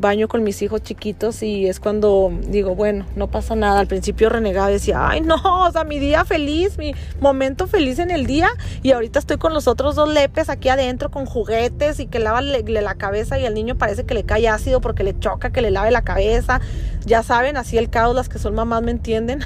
baño 0.00 0.28
con 0.28 0.42
mis 0.42 0.60
hijos 0.60 0.82
chiquitos 0.82 1.42
y 1.42 1.66
es 1.66 1.80
cuando 1.80 2.30
digo, 2.48 2.74
bueno, 2.74 3.06
no 3.16 3.28
pasa 3.28 3.56
nada. 3.56 3.80
Al 3.80 3.86
principio 3.86 4.28
renegaba 4.28 4.68
y 4.70 4.74
decía, 4.74 5.08
ay 5.08 5.22
no, 5.22 5.36
o 5.36 5.72
sea, 5.72 5.84
mi 5.84 5.98
día 5.98 6.26
feliz, 6.26 6.76
mi 6.76 6.94
momento 7.20 7.66
feliz 7.66 7.98
en 7.98 8.10
el 8.10 8.26
día. 8.26 8.50
Y 8.82 8.92
ahorita 8.92 9.18
estoy 9.18 9.38
con 9.38 9.54
los 9.54 9.68
otros 9.68 9.94
dos 9.94 10.08
lepes 10.08 10.50
aquí 10.50 10.68
adentro 10.68 11.10
con 11.10 11.24
juguetes 11.24 11.98
y 11.98 12.06
que 12.06 12.18
lava 12.18 12.42
la 12.42 12.94
cabeza 12.96 13.38
y 13.38 13.46
al 13.46 13.54
niño 13.54 13.76
parece 13.76 14.04
que 14.04 14.14
le 14.14 14.24
cae 14.24 14.48
ácido 14.48 14.80
porque 14.82 15.02
le 15.02 15.18
choca 15.18 15.50
que 15.50 15.62
le 15.62 15.70
lave 15.70 15.90
la 15.90 16.02
cabeza. 16.02 16.60
Ya 17.06 17.22
saben, 17.22 17.56
así 17.56 17.78
el 17.78 17.88
caos, 17.88 18.14
las 18.14 18.28
que 18.28 18.38
son 18.38 18.54
mamás 18.54 18.82
me 18.82 18.90
entienden. 18.90 19.40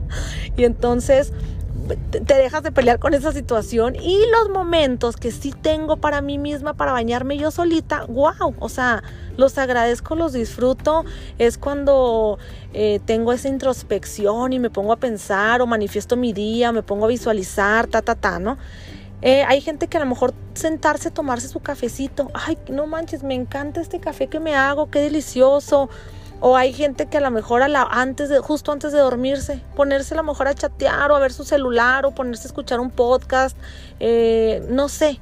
y 0.56 0.64
entonces 0.64 1.32
te 1.86 2.34
dejas 2.34 2.62
de 2.62 2.72
pelear 2.72 2.98
con 2.98 3.14
esa 3.14 3.32
situación 3.32 3.96
y 3.96 4.18
los 4.30 4.50
momentos 4.50 5.16
que 5.16 5.30
sí 5.30 5.52
tengo 5.52 5.96
para 5.96 6.20
mí 6.20 6.38
misma 6.38 6.74
para 6.74 6.92
bañarme 6.92 7.38
yo 7.38 7.50
solita, 7.50 8.04
wow, 8.06 8.54
o 8.58 8.68
sea, 8.68 9.02
los 9.36 9.58
agradezco, 9.58 10.14
los 10.14 10.32
disfruto, 10.32 11.04
es 11.38 11.58
cuando 11.58 12.38
eh, 12.72 13.00
tengo 13.04 13.32
esa 13.32 13.48
introspección 13.48 14.52
y 14.52 14.58
me 14.58 14.70
pongo 14.70 14.92
a 14.92 14.96
pensar 14.96 15.62
o 15.62 15.66
manifiesto 15.66 16.16
mi 16.16 16.32
día, 16.32 16.72
me 16.72 16.82
pongo 16.82 17.04
a 17.04 17.08
visualizar, 17.08 17.86
ta, 17.86 18.02
ta, 18.02 18.14
ta, 18.14 18.38
¿no? 18.38 18.58
Eh, 19.22 19.44
hay 19.44 19.60
gente 19.60 19.88
que 19.88 19.96
a 19.96 20.00
lo 20.00 20.06
mejor 20.06 20.34
sentarse, 20.54 21.10
tomarse 21.10 21.48
su 21.48 21.60
cafecito, 21.60 22.30
ay, 22.34 22.58
no 22.68 22.86
manches, 22.86 23.22
me 23.22 23.34
encanta 23.34 23.80
este 23.80 23.98
café 23.98 24.26
que 24.28 24.40
me 24.40 24.54
hago, 24.54 24.90
qué 24.90 25.00
delicioso 25.00 25.88
o 26.40 26.56
hay 26.56 26.72
gente 26.72 27.06
que 27.06 27.18
a 27.18 27.20
lo 27.20 27.30
mejor 27.30 27.62
a 27.62 27.68
la, 27.68 27.82
antes 27.82 28.28
de, 28.28 28.38
justo 28.38 28.72
antes 28.72 28.92
de 28.92 28.98
dormirse, 28.98 29.62
ponerse 29.74 30.14
a 30.14 30.18
lo 30.18 30.22
mejor 30.22 30.48
a 30.48 30.54
chatear 30.54 31.10
o 31.10 31.16
a 31.16 31.18
ver 31.18 31.32
su 31.32 31.44
celular 31.44 32.04
o 32.06 32.12
ponerse 32.12 32.44
a 32.44 32.48
escuchar 32.48 32.80
un 32.80 32.90
podcast, 32.90 33.56
eh, 34.00 34.64
no 34.68 34.88
sé. 34.88 35.20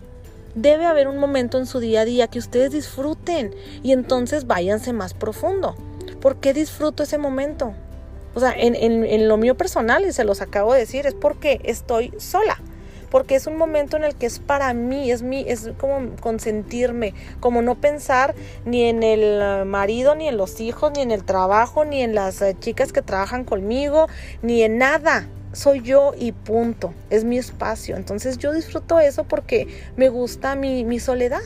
Debe 0.54 0.86
haber 0.86 1.08
un 1.08 1.18
momento 1.18 1.58
en 1.58 1.66
su 1.66 1.80
día 1.80 2.02
a 2.02 2.04
día 2.04 2.28
que 2.28 2.38
ustedes 2.38 2.70
disfruten 2.70 3.52
y 3.82 3.92
entonces 3.92 4.46
váyanse 4.46 4.92
más 4.92 5.12
profundo. 5.12 5.74
¿Por 6.20 6.36
qué 6.36 6.52
disfruto 6.52 7.02
ese 7.02 7.18
momento? 7.18 7.74
O 8.34 8.40
sea, 8.40 8.52
en, 8.56 8.74
en 8.76 9.28
lo 9.28 9.36
mío 9.36 9.56
personal, 9.56 10.04
y 10.04 10.12
se 10.12 10.24
los 10.24 10.40
acabo 10.40 10.72
de 10.72 10.80
decir, 10.80 11.06
es 11.06 11.14
porque 11.14 11.60
estoy 11.64 12.12
sola 12.18 12.58
porque 13.14 13.36
es 13.36 13.46
un 13.46 13.56
momento 13.56 13.96
en 13.96 14.02
el 14.02 14.16
que 14.16 14.26
es 14.26 14.40
para 14.40 14.74
mí, 14.74 15.12
es 15.12 15.22
mi, 15.22 15.44
es 15.46 15.70
como 15.78 16.16
consentirme, 16.16 17.14
como 17.38 17.62
no 17.62 17.76
pensar 17.76 18.34
ni 18.64 18.88
en 18.88 19.04
el 19.04 19.20
eh, 19.40 19.64
marido, 19.64 20.16
ni 20.16 20.26
en 20.26 20.36
los 20.36 20.60
hijos, 20.60 20.90
ni 20.96 21.02
en 21.02 21.12
el 21.12 21.22
trabajo, 21.22 21.84
ni 21.84 22.02
en 22.02 22.16
las 22.16 22.42
eh, 22.42 22.56
chicas 22.58 22.92
que 22.92 23.02
trabajan 23.02 23.44
conmigo, 23.44 24.08
ni 24.42 24.64
en 24.64 24.78
nada. 24.78 25.28
Soy 25.52 25.80
yo 25.82 26.12
y 26.18 26.32
punto. 26.32 26.92
Es 27.08 27.22
mi 27.22 27.38
espacio. 27.38 27.94
Entonces 27.96 28.36
yo 28.38 28.52
disfruto 28.52 28.98
eso 28.98 29.22
porque 29.22 29.68
me 29.96 30.08
gusta 30.08 30.56
mi, 30.56 30.82
mi 30.82 30.98
soledad. 30.98 31.42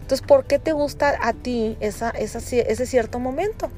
Entonces, 0.00 0.24
¿por 0.24 0.44
qué 0.44 0.60
te 0.60 0.70
gusta 0.70 1.18
a 1.20 1.32
ti 1.32 1.76
esa, 1.80 2.10
esa, 2.10 2.38
ese 2.38 2.86
cierto 2.86 3.18
momento? 3.18 3.68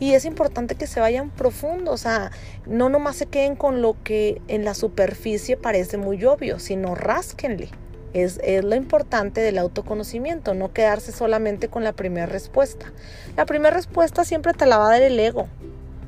Y 0.00 0.14
es 0.14 0.24
importante 0.24 0.76
que 0.76 0.86
se 0.86 1.00
vayan 1.00 1.30
profundo, 1.30 1.92
o 1.92 1.96
sea, 1.96 2.30
no 2.66 2.88
nomás 2.88 3.16
se 3.16 3.26
queden 3.26 3.56
con 3.56 3.82
lo 3.82 3.96
que 4.04 4.40
en 4.46 4.64
la 4.64 4.74
superficie 4.74 5.56
parece 5.56 5.96
muy 5.96 6.24
obvio, 6.24 6.58
sino 6.60 6.94
rásquenle. 6.94 7.68
Es, 8.14 8.40
es, 8.42 8.64
lo 8.64 8.74
importante 8.74 9.40
del 9.40 9.58
autoconocimiento, 9.58 10.54
no 10.54 10.72
quedarse 10.72 11.12
solamente 11.12 11.68
con 11.68 11.84
la 11.84 11.92
primera 11.92 12.26
respuesta. 12.26 12.92
La 13.36 13.44
primera 13.44 13.74
respuesta 13.74 14.24
siempre 14.24 14.54
te 14.54 14.66
la 14.66 14.78
va 14.78 14.86
a 14.86 14.92
dar 14.92 15.02
el 15.02 15.18
ego. 15.18 15.48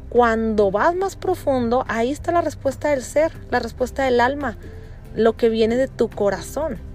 Cuando 0.09 0.71
vas 0.71 0.95
más 0.95 1.17
profundo, 1.17 1.85
ahí 1.89 2.11
está 2.11 2.33
la 2.33 2.41
respuesta 2.41 2.91
del 2.91 3.03
ser, 3.03 3.33
la 3.51 3.59
respuesta 3.59 4.05
del 4.05 4.21
alma, 4.21 4.57
lo 5.15 5.37
que 5.37 5.49
viene 5.49 5.77
de 5.77 5.89
tu 5.89 6.09
corazón 6.09 6.90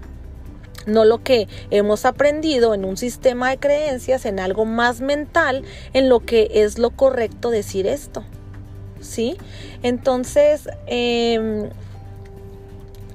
no 0.86 1.04
lo 1.04 1.22
que 1.22 1.48
hemos 1.70 2.04
aprendido 2.04 2.74
en 2.74 2.84
un 2.84 2.96
sistema 2.96 3.50
de 3.50 3.58
creencias, 3.58 4.24
en 4.24 4.40
algo 4.40 4.64
más 4.64 5.00
mental, 5.00 5.64
en 5.92 6.08
lo 6.08 6.20
que 6.20 6.48
es 6.54 6.78
lo 6.78 6.90
correcto 6.90 7.50
decir 7.50 7.86
esto. 7.86 8.24
¿Sí? 9.00 9.36
Entonces, 9.82 10.68
em, 10.86 11.68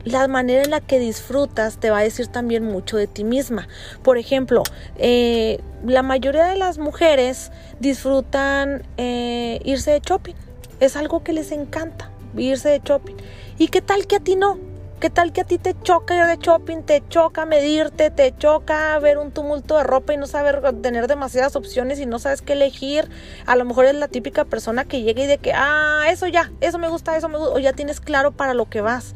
la 0.03 0.27
manera 0.27 0.63
en 0.63 0.71
la 0.71 0.81
que 0.81 0.99
disfrutas 0.99 1.77
te 1.77 1.89
va 1.89 1.99
a 1.99 2.03
decir 2.03 2.27
también 2.27 2.63
mucho 2.63 2.97
de 2.97 3.07
ti 3.07 3.23
misma. 3.23 3.67
Por 4.03 4.17
ejemplo, 4.17 4.63
eh, 4.97 5.59
la 5.85 6.03
mayoría 6.03 6.45
de 6.45 6.57
las 6.57 6.77
mujeres 6.77 7.51
disfrutan 7.79 8.83
eh, 8.97 9.59
irse 9.63 9.91
de 9.91 9.99
shopping. 9.99 10.35
Es 10.79 10.95
algo 10.95 11.23
que 11.23 11.33
les 11.33 11.51
encanta, 11.51 12.09
irse 12.35 12.69
de 12.69 12.81
shopping. 12.83 13.15
¿Y 13.57 13.67
qué 13.67 13.81
tal 13.81 14.07
que 14.07 14.15
a 14.15 14.19
ti 14.19 14.35
no? 14.35 14.70
¿Qué 15.01 15.09
tal 15.09 15.33
que 15.33 15.41
a 15.41 15.45
ti 15.45 15.57
te 15.57 15.73
choca 15.81 16.15
ir 16.15 16.27
de 16.27 16.37
shopping, 16.37 16.83
te 16.83 17.01
choca 17.09 17.47
medirte, 17.47 18.11
te 18.11 18.35
choca 18.37 18.99
ver 18.99 19.17
un 19.17 19.31
tumulto 19.31 19.75
de 19.75 19.83
ropa 19.83 20.13
y 20.13 20.17
no 20.17 20.27
saber 20.27 20.61
tener 20.83 21.07
demasiadas 21.07 21.55
opciones 21.55 21.99
y 21.99 22.05
no 22.05 22.19
sabes 22.19 22.43
qué 22.43 22.53
elegir? 22.53 23.09
A 23.47 23.55
lo 23.55 23.65
mejor 23.65 23.85
es 23.85 23.95
la 23.95 24.09
típica 24.09 24.45
persona 24.45 24.85
que 24.85 25.01
llega 25.01 25.23
y 25.23 25.25
de 25.25 25.39
que, 25.39 25.53
ah, 25.55 26.03
eso 26.11 26.27
ya, 26.27 26.51
eso 26.61 26.77
me 26.77 26.87
gusta, 26.87 27.17
eso 27.17 27.29
me 27.29 27.39
gusta, 27.39 27.55
o 27.55 27.57
ya 27.57 27.73
tienes 27.73 27.99
claro 27.99 28.31
para 28.31 28.53
lo 28.53 28.69
que 28.69 28.81
vas. 28.81 29.15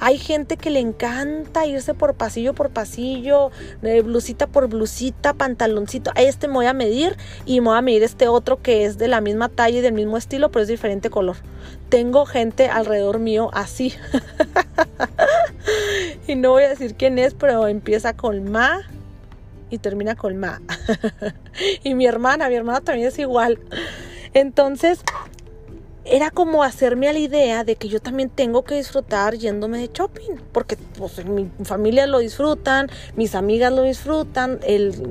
Hay 0.00 0.18
gente 0.18 0.58
que 0.58 0.68
le 0.68 0.80
encanta 0.80 1.64
irse 1.64 1.94
por 1.94 2.12
pasillo 2.12 2.52
por 2.52 2.68
pasillo, 2.68 3.52
blusita 4.04 4.48
por 4.48 4.66
blusita, 4.68 5.32
pantaloncito. 5.32 6.10
Este 6.14 6.46
me 6.46 6.54
voy 6.54 6.66
a 6.66 6.74
medir 6.74 7.16
y 7.46 7.62
me 7.62 7.68
voy 7.68 7.78
a 7.78 7.82
medir 7.82 8.02
este 8.02 8.28
otro 8.28 8.60
que 8.60 8.84
es 8.84 8.98
de 8.98 9.08
la 9.08 9.22
misma 9.22 9.48
talla 9.48 9.78
y 9.78 9.80
del 9.80 9.94
mismo 9.94 10.18
estilo, 10.18 10.50
pero 10.50 10.64
es 10.64 10.68
diferente 10.68 11.08
color. 11.08 11.36
Tengo 11.92 12.24
gente 12.24 12.68
alrededor 12.68 13.18
mío 13.18 13.50
así. 13.52 13.92
y 16.26 16.36
no 16.36 16.52
voy 16.52 16.62
a 16.62 16.70
decir 16.70 16.94
quién 16.94 17.18
es, 17.18 17.34
pero 17.34 17.68
empieza 17.68 18.14
con 18.14 18.50
ma 18.50 18.80
y 19.68 19.76
termina 19.76 20.16
con 20.16 20.38
ma. 20.38 20.62
y 21.84 21.92
mi 21.92 22.06
hermana, 22.06 22.48
mi 22.48 22.54
hermana 22.54 22.80
también 22.80 23.08
es 23.08 23.18
igual. 23.18 23.58
Entonces, 24.32 25.00
era 26.06 26.30
como 26.30 26.62
hacerme 26.62 27.10
a 27.10 27.12
la 27.12 27.18
idea 27.18 27.62
de 27.62 27.76
que 27.76 27.88
yo 27.88 28.00
también 28.00 28.30
tengo 28.30 28.64
que 28.64 28.76
disfrutar 28.76 29.34
yéndome 29.34 29.76
de 29.76 29.90
shopping, 29.92 30.36
porque 30.50 30.78
pues, 30.96 31.22
mi 31.26 31.50
familia 31.62 32.06
lo 32.06 32.20
disfrutan, 32.20 32.88
mis 33.16 33.34
amigas 33.34 33.70
lo 33.70 33.82
disfrutan, 33.82 34.60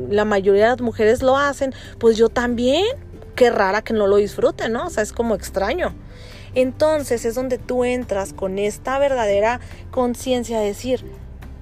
la 0.10 0.26
mayoría 0.26 0.64
de 0.64 0.70
las 0.70 0.82
mujeres 0.82 1.22
lo 1.22 1.38
hacen, 1.38 1.76
pues 2.00 2.18
yo 2.18 2.30
también, 2.30 2.88
qué 3.36 3.52
rara 3.52 3.84
que 3.84 3.94
no 3.94 4.08
lo 4.08 4.16
disfruten, 4.16 4.74
¿no? 4.74 4.88
O 4.88 4.90
sea, 4.90 5.04
es 5.04 5.14
como 5.14 5.36
extraño. 5.36 5.94
Entonces 6.56 7.26
es 7.26 7.36
donde 7.36 7.58
tú 7.58 7.84
entras 7.84 8.34
con 8.34 8.60
esta 8.60 9.00
verdadera 9.00 9.60
conciencia 9.90 10.60
de 10.60 10.68
decir, 10.68 11.06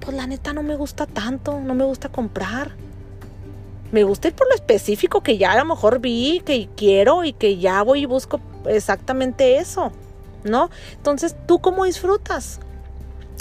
pues 0.00 0.16
la 0.16 0.26
neta 0.26 0.52
no 0.52 0.62
me 0.62 0.76
gusta 0.76 1.06
tanto, 1.06 1.60
no 1.60 1.74
me 1.74 1.84
gusta 1.84 2.08
comprar. 2.08 2.72
Me 3.92 4.04
gusta 4.04 4.28
ir 4.28 4.34
por 4.34 4.48
lo 4.48 4.54
específico 4.54 5.22
que 5.22 5.36
ya 5.36 5.52
a 5.52 5.58
lo 5.58 5.64
mejor 5.64 6.00
vi, 6.00 6.42
que 6.44 6.68
quiero 6.76 7.24
y 7.24 7.32
que 7.32 7.58
ya 7.58 7.82
voy 7.82 8.02
y 8.02 8.06
busco 8.06 8.40
exactamente 8.66 9.58
eso, 9.58 9.92
¿no? 10.44 10.70
Entonces, 10.96 11.34
¿tú 11.46 11.60
cómo 11.60 11.84
disfrutas? 11.84 12.60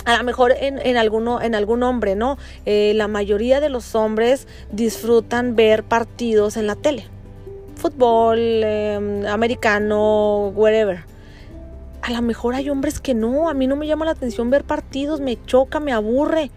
a 0.06 0.18
lo 0.18 0.24
mejor 0.24 0.54
en, 0.58 0.98
alguno, 0.98 1.42
en 1.42 1.56
algún 1.56 1.84
hombre, 1.84 2.16
¿no? 2.16 2.38
Eh, 2.66 2.94
la 2.96 3.08
mayoría 3.08 3.60
de 3.60 3.70
los 3.70 3.96
hombres 3.96 4.48
disfrutan 4.72 5.56
ver 5.56 5.84
partidos 5.84 6.58
en 6.58 6.68
la 6.68 6.76
tele. 6.76 7.06
Fútbol, 7.76 8.40
em, 8.40 9.26
americano, 9.28 10.48
whatever. 10.50 11.09
A 12.02 12.12
lo 12.12 12.22
mejor 12.22 12.56
hay 12.56 12.70
hombres 12.70 13.00
que 13.00 13.14
no, 13.14 13.50
a 13.50 13.54
mí 13.54 13.68
no 13.68 13.76
me 13.76 13.88
llama 13.88 14.06
la 14.06 14.12
atención 14.12 14.50
ver 14.50 14.64
partidos, 14.64 15.20
me 15.20 15.44
choca, 15.46 15.80
me 15.80 15.92
aburre. 15.92 16.52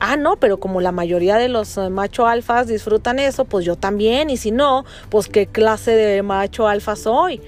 Ah, 0.00 0.16
no, 0.16 0.36
pero 0.36 0.60
como 0.60 0.80
la 0.80 0.92
mayoría 0.92 1.36
de 1.36 1.48
los 1.48 1.76
eh, 1.76 1.90
macho 1.90 2.26
alfas 2.26 2.68
disfrutan 2.68 3.18
eso, 3.18 3.44
pues 3.44 3.64
yo 3.64 3.76
también. 3.76 4.30
Y 4.30 4.36
si 4.36 4.52
no, 4.52 4.84
pues 5.10 5.28
qué 5.28 5.46
clase 5.46 5.90
de 5.90 6.22
macho 6.22 6.68
alfa 6.68 6.94
soy 6.94 7.40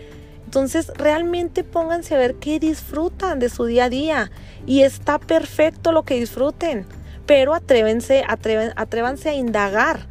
Entonces, 0.45 0.93
realmente 0.97 1.63
pónganse 1.63 2.15
a 2.15 2.19
ver 2.19 2.35
qué 2.37 2.59
disfrutan 2.59 3.39
de 3.39 3.49
su 3.49 3.67
día 3.67 3.85
a 3.85 3.89
día. 3.89 4.31
Y 4.67 4.83
está 4.83 5.19
perfecto 5.19 5.93
lo 5.93 6.03
que 6.03 6.17
disfruten. 6.17 6.87
Pero 7.25 7.55
atrévense, 7.55 8.25
atrévanse 8.27 9.29
a 9.29 9.35
indagar 9.35 10.09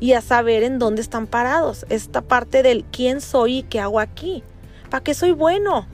y 0.00 0.14
a 0.14 0.22
saber 0.22 0.62
en 0.62 0.78
dónde 0.78 1.02
están 1.02 1.26
parados. 1.26 1.84
Esta 1.90 2.22
parte 2.22 2.62
del 2.62 2.84
quién 2.84 3.20
soy 3.20 3.58
y 3.58 3.62
qué 3.64 3.80
hago 3.80 4.00
aquí. 4.00 4.42
¿Para 4.88 5.04
qué 5.04 5.12
soy 5.12 5.32
bueno? 5.32 5.86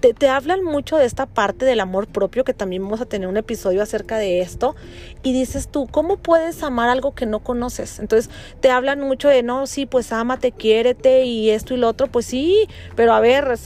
Te, 0.00 0.14
te, 0.14 0.28
hablan 0.28 0.62
mucho 0.62 0.96
de 0.96 1.04
esta 1.04 1.26
parte 1.26 1.64
del 1.64 1.80
amor 1.80 2.06
propio, 2.06 2.44
que 2.44 2.54
también 2.54 2.82
vamos 2.82 3.00
a 3.00 3.06
tener 3.06 3.28
un 3.28 3.36
episodio 3.36 3.82
acerca 3.82 4.18
de 4.18 4.40
esto. 4.40 4.76
Y 5.22 5.32
dices 5.32 5.68
tú, 5.68 5.86
¿cómo 5.90 6.16
puedes 6.16 6.62
amar 6.62 6.88
algo 6.88 7.14
que 7.14 7.26
no 7.26 7.40
conoces? 7.40 7.98
Entonces 7.98 8.30
te 8.60 8.70
hablan 8.70 9.00
mucho 9.00 9.28
de, 9.28 9.42
no, 9.42 9.66
sí, 9.66 9.86
pues 9.86 10.12
ámate, 10.12 10.52
quiérete 10.52 11.24
y 11.24 11.50
esto 11.50 11.74
y 11.74 11.76
lo 11.76 11.88
otro. 11.88 12.06
Pues 12.06 12.26
sí, 12.26 12.68
pero 12.96 13.12
a 13.12 13.20
ver, 13.20 13.58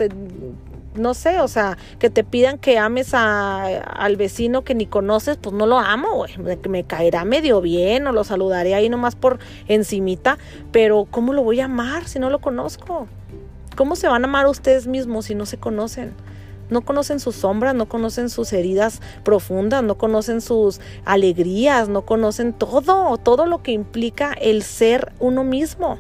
no 0.95 1.15
sé, 1.15 1.41
o 1.41 1.49
sea, 1.49 1.79
que 1.99 2.11
te 2.11 2.25
pidan 2.25 2.59
que 2.59 2.79
ames 2.79 3.15
a, 3.15 3.65
al 3.65 4.17
vecino 4.17 4.63
que 4.63 4.75
ni 4.75 4.87
conoces, 4.87 5.37
pues 5.37 5.55
no 5.55 5.67
lo 5.67 5.79
amo, 5.79 6.15
güey. 6.15 6.37
Me, 6.69 6.85
caerá 6.85 7.25
medio 7.25 7.61
bien 7.61 8.07
o 8.07 8.13
lo 8.13 8.25
saludaré 8.25 8.75
ahí 8.75 8.89
nomás 8.89 9.17
por 9.17 9.39
encimita, 9.69 10.39
pero 10.71 11.07
¿cómo 11.11 11.33
lo 11.33 11.43
voy 11.43 11.61
a 11.61 11.67
amar 11.67 12.07
si 12.09 12.19
no 12.19 12.31
lo 12.31 12.41
conozco? 12.41 13.09
¿Cómo 13.77 13.97
se 13.97 14.07
van 14.07 14.25
a 14.25 14.29
amar 14.29 14.47
ustedes 14.47 14.87
mismos 14.87 15.27
si 15.27 15.35
no 15.35 15.47
se 15.47 15.57
conocen? 15.57 16.13
No 16.69 16.83
conocen 16.83 17.21
sus 17.21 17.37
sombras, 17.37 17.75
no 17.75 17.87
conocen 17.89 18.29
sus 18.29 18.53
heridas 18.53 19.01
profundas, 19.25 19.83
no 19.83 19.97
conocen 19.97 20.41
sus 20.41 20.81
alegrías, 21.05 21.89
no 21.89 22.03
conocen 22.03 22.53
todo, 22.53 23.17
todo 23.19 23.47
lo 23.47 23.63
que 23.63 23.73
implica 23.73 24.33
el 24.33 24.63
ser 24.63 25.13
uno 25.21 25.43
mismo. 25.43 25.99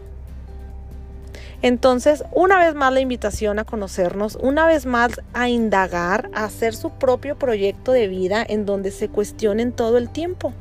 Entonces, 1.62 2.24
una 2.32 2.58
vez 2.58 2.74
más 2.74 2.92
la 2.92 3.00
invitación 3.00 3.60
a 3.60 3.64
conocernos, 3.64 4.36
una 4.40 4.66
vez 4.66 4.84
más 4.84 5.20
a 5.32 5.48
indagar, 5.48 6.28
a 6.34 6.44
hacer 6.44 6.74
su 6.74 6.90
propio 6.90 7.38
proyecto 7.38 7.92
de 7.92 8.08
vida 8.08 8.44
en 8.46 8.66
donde 8.66 8.90
se 8.90 9.08
cuestionen 9.08 9.70
todo 9.70 9.96
el 9.96 10.10
tiempo. 10.10 10.52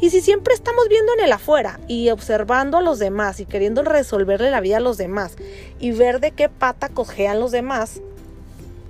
Y 0.00 0.10
si 0.10 0.20
siempre 0.20 0.54
estamos 0.54 0.88
viendo 0.88 1.12
en 1.14 1.20
el 1.20 1.32
afuera 1.32 1.78
y 1.86 2.10
observando 2.10 2.76
a 2.76 2.82
los 2.82 2.98
demás 2.98 3.38
y 3.38 3.46
queriendo 3.46 3.82
resolverle 3.82 4.50
la 4.50 4.60
vida 4.60 4.78
a 4.78 4.80
los 4.80 4.96
demás 4.96 5.36
y 5.78 5.92
ver 5.92 6.18
de 6.18 6.32
qué 6.32 6.48
pata 6.48 6.88
cojean 6.88 7.38
los 7.38 7.52
demás, 7.52 8.00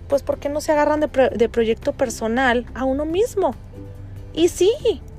pues 0.08 0.22
¿por 0.22 0.38
qué 0.38 0.48
no 0.48 0.62
se 0.62 0.72
agarran 0.72 1.00
de, 1.00 1.08
de 1.08 1.48
proyecto 1.50 1.92
personal 1.92 2.64
a 2.74 2.84
uno 2.84 3.04
mismo? 3.04 3.54
Y 4.32 4.48
sí, 4.48 4.72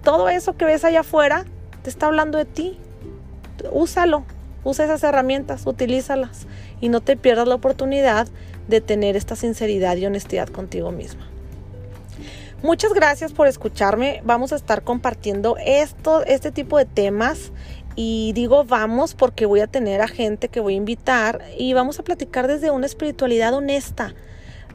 todo 0.03 0.29
eso 0.29 0.57
que 0.57 0.65
ves 0.65 0.83
allá 0.83 1.01
afuera 1.01 1.45
te 1.83 1.91
está 1.91 2.07
hablando 2.07 2.39
de 2.39 2.45
ti. 2.45 2.79
Úsalo, 3.71 4.23
Usa 4.63 4.85
esas 4.85 5.03
herramientas, 5.03 5.65
utilízalas 5.65 6.47
y 6.81 6.89
no 6.89 7.01
te 7.01 7.17
pierdas 7.17 7.47
la 7.47 7.55
oportunidad 7.55 8.27
de 8.67 8.81
tener 8.81 9.15
esta 9.15 9.35
sinceridad 9.35 9.97
y 9.97 10.05
honestidad 10.05 10.47
contigo 10.49 10.91
misma. 10.91 11.27
Muchas 12.61 12.93
gracias 12.93 13.31
por 13.31 13.47
escucharme. 13.47 14.21
Vamos 14.25 14.51
a 14.51 14.57
estar 14.57 14.83
compartiendo 14.83 15.55
esto, 15.65 16.25
este 16.25 16.51
tipo 16.51 16.77
de 16.77 16.85
temas. 16.85 17.51
Y 17.95 18.33
digo 18.33 18.63
vamos 18.65 19.13
porque 19.13 19.45
voy 19.45 19.61
a 19.61 19.67
tener 19.67 20.01
a 20.01 20.07
gente 20.07 20.49
que 20.49 20.59
voy 20.59 20.73
a 20.75 20.77
invitar 20.77 21.41
y 21.57 21.73
vamos 21.73 21.99
a 21.99 22.03
platicar 22.03 22.47
desde 22.47 22.71
una 22.71 22.85
espiritualidad 22.85 23.53
honesta, 23.53 24.13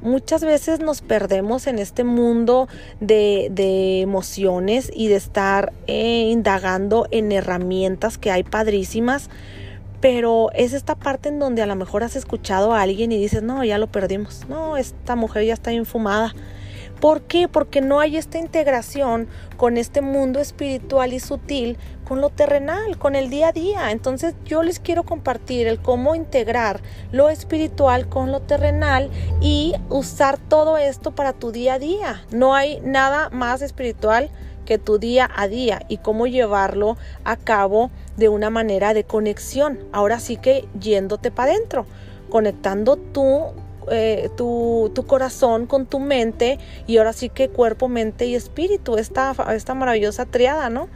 muchas 0.05 0.45
veces 0.45 0.81
nos 0.81 1.01
perdemos 1.01 1.67
en 1.67 1.79
este 1.79 2.05
mundo 2.05 2.69
de, 3.01 4.01
emociones 4.03 4.93
y 4.95 5.09
de 5.09 5.17
estar 5.17 5.73
eh, 5.87 6.29
indagando 6.31 7.09
en 7.11 7.33
herramientas 7.33 8.19
que 8.19 8.31
hay 8.31 8.45
padrísimas, 8.45 9.31
pero 10.05 10.51
es 10.53 10.75
esta 10.75 10.97
parte 10.97 11.31
en 11.31 11.39
donde 11.39 11.63
a 11.63 11.67
lo 11.67 11.77
mejor 11.77 12.05
has 12.05 12.15
escuchado 12.15 12.75
a 12.75 12.83
alguien 12.83 13.11
y 13.11 13.17
dices, 13.17 13.43
no, 13.43 13.65
ya 13.65 13.79
lo 13.79 13.87
perdimos, 13.87 14.47
no, 14.51 14.77
esta 14.77 15.17
mujer 15.17 15.47
ya 15.47 15.55
está 15.55 15.73
infumada. 15.73 16.35
¿Por 17.01 17.23
qué? 17.23 17.49
Porque 17.49 17.81
no 17.81 18.01
hay 18.01 18.19
esta 18.19 18.37
integración 18.37 19.29
con 19.57 19.79
este 19.79 20.03
mundo 20.03 20.41
espiritual 20.41 21.15
y 21.15 21.21
sutil, 21.21 21.79
con 22.07 22.21
lo 22.21 22.29
terrenal, 22.29 22.99
con 22.99 23.17
el 23.17 23.31
día 23.31 23.49
a 23.49 23.53
día. 23.53 23.93
Entonces 23.93 24.35
yo 24.45 24.63
les 24.63 24.79
quiero 24.79 25.05
compartir 25.05 25.67
el 25.67 25.81
cómo 25.81 26.15
integrar 26.15 26.83
lo 27.11 27.31
espiritual 27.31 28.07
con 28.07 28.31
lo 28.31 28.43
terrenal 28.43 29.09
y 29.41 29.73
usar 29.89 30.37
todo 30.37 30.77
esto 30.77 31.15
para 31.15 31.33
tu 31.33 31.51
día 31.51 31.75
a 31.75 31.79
día. 31.79 32.25
No 32.31 32.55
hay 32.55 32.79
nada 32.83 33.31
más 33.31 33.63
espiritual 33.63 34.31
que 34.65 34.79
tu 34.79 34.99
día 34.99 35.31
a 35.35 35.49
día 35.49 35.83
y 35.89 35.99
cómo 35.99 36.27
llevarlo 36.27 36.97
a 37.25 37.37
cabo 37.37 37.91
de 38.17 38.29
una 38.29 38.51
manera 38.51 38.95
de 38.95 39.05
conexión. 39.05 39.79
Ahora 39.93 40.21
sí 40.21 40.37
que 40.37 40.67
yéndote 40.79 41.31
para 41.31 41.53
adentro, 41.53 41.87
conectando 42.31 42.97
tu, 42.97 43.43
eh, 43.91 44.31
tu, 44.37 44.91
tu, 44.95 45.07
corazón 45.07 45.67
con 45.67 45.87
tu 45.87 46.01
mente 46.01 46.59
y 46.87 46.97
ahora 46.99 47.13
sí 47.13 47.29
que 47.29 47.49
cuerpo, 47.49 47.89
mente 47.89 48.27
y 48.27 48.35
espíritu, 48.35 48.97
esta, 48.97 49.35
esta 49.55 49.75
maravillosa 49.75 50.27
triada, 50.27 50.71
¿no? 50.71 50.89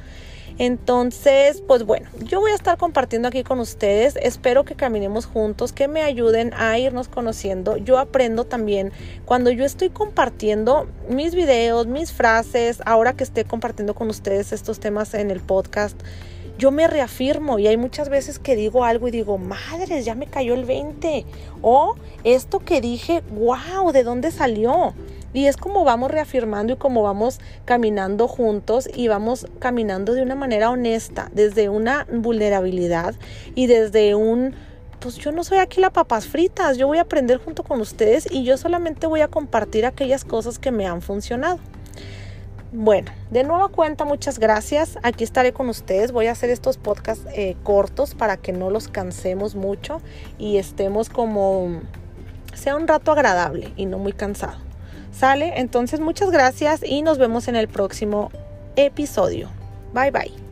Entonces, 0.58 1.62
pues 1.66 1.84
bueno, 1.84 2.08
yo 2.24 2.40
voy 2.40 2.50
a 2.50 2.54
estar 2.54 2.76
compartiendo 2.78 3.28
aquí 3.28 3.44
con 3.44 3.60
ustedes. 3.60 4.16
Espero 4.16 4.64
que 4.64 4.74
caminemos 4.74 5.24
juntos, 5.24 5.72
que 5.72 5.86
me 5.86 6.02
ayuden 6.02 6.52
a 6.54 6.78
irnos 6.78 7.08
conociendo. 7.08 7.76
Yo 7.76 7.98
aprendo 7.98 8.44
también 8.44 8.92
cuando 9.24 9.50
yo 9.50 9.64
estoy 9.64 9.90
compartiendo 9.90 10.88
mis 11.08 11.34
videos, 11.34 11.86
mis 11.86 12.12
frases, 12.12 12.82
ahora 12.84 13.12
que 13.12 13.24
esté 13.24 13.44
compartiendo 13.44 13.94
con 13.94 14.08
ustedes 14.08 14.52
estos 14.52 14.80
temas 14.80 15.14
en 15.14 15.30
el 15.30 15.40
podcast 15.40 16.00
yo 16.58 16.72
me 16.72 16.88
reafirmo 16.88 17.60
y 17.60 17.68
hay 17.68 17.76
muchas 17.76 18.08
veces 18.08 18.40
que 18.40 18.56
digo 18.56 18.84
algo 18.84 19.06
y 19.06 19.12
digo, 19.12 19.38
madres, 19.38 20.04
ya 20.04 20.16
me 20.16 20.26
cayó 20.26 20.54
el 20.54 20.64
20. 20.64 21.24
O 21.62 21.94
esto 22.24 22.58
que 22.58 22.80
dije, 22.80 23.22
wow, 23.30 23.92
¿de 23.92 24.02
dónde 24.02 24.32
salió? 24.32 24.92
Y 25.32 25.46
es 25.46 25.56
como 25.56 25.84
vamos 25.84 26.10
reafirmando 26.10 26.72
y 26.72 26.76
como 26.76 27.02
vamos 27.02 27.40
caminando 27.64 28.28
juntos 28.28 28.88
y 28.92 29.08
vamos 29.08 29.46
caminando 29.58 30.14
de 30.14 30.22
una 30.22 30.34
manera 30.34 30.70
honesta, 30.70 31.30
desde 31.32 31.68
una 31.68 32.06
vulnerabilidad 32.10 33.14
y 33.54 33.66
desde 33.66 34.14
un, 34.14 34.54
pues 35.00 35.16
yo 35.16 35.32
no 35.32 35.44
soy 35.44 35.58
aquí 35.58 35.80
la 35.80 35.90
papas 35.90 36.26
fritas, 36.26 36.78
yo 36.78 36.86
voy 36.86 36.98
a 36.98 37.02
aprender 37.02 37.38
junto 37.38 37.62
con 37.62 37.80
ustedes 37.80 38.26
y 38.30 38.44
yo 38.44 38.56
solamente 38.56 39.06
voy 39.06 39.20
a 39.20 39.28
compartir 39.28 39.84
aquellas 39.84 40.24
cosas 40.24 40.58
que 40.58 40.70
me 40.70 40.86
han 40.86 41.02
funcionado. 41.02 41.58
Bueno, 42.70 43.10
de 43.30 43.44
nueva 43.44 43.68
cuenta, 43.68 44.04
muchas 44.04 44.38
gracias. 44.38 44.98
Aquí 45.02 45.24
estaré 45.24 45.54
con 45.54 45.70
ustedes. 45.70 46.12
Voy 46.12 46.26
a 46.26 46.32
hacer 46.32 46.50
estos 46.50 46.76
podcasts 46.76 47.24
eh, 47.32 47.56
cortos 47.62 48.14
para 48.14 48.36
que 48.36 48.52
no 48.52 48.68
los 48.68 48.88
cansemos 48.88 49.54
mucho 49.54 50.02
y 50.38 50.58
estemos 50.58 51.08
como 51.08 51.80
sea 52.52 52.76
un 52.76 52.86
rato 52.86 53.10
agradable 53.12 53.72
y 53.76 53.86
no 53.86 53.98
muy 53.98 54.12
cansado. 54.12 54.67
¿Sale? 55.18 55.54
Entonces 55.56 55.98
muchas 55.98 56.30
gracias 56.30 56.82
y 56.84 57.02
nos 57.02 57.18
vemos 57.18 57.48
en 57.48 57.56
el 57.56 57.66
próximo 57.66 58.30
episodio. 58.76 59.48
Bye 59.92 60.12
bye. 60.12 60.47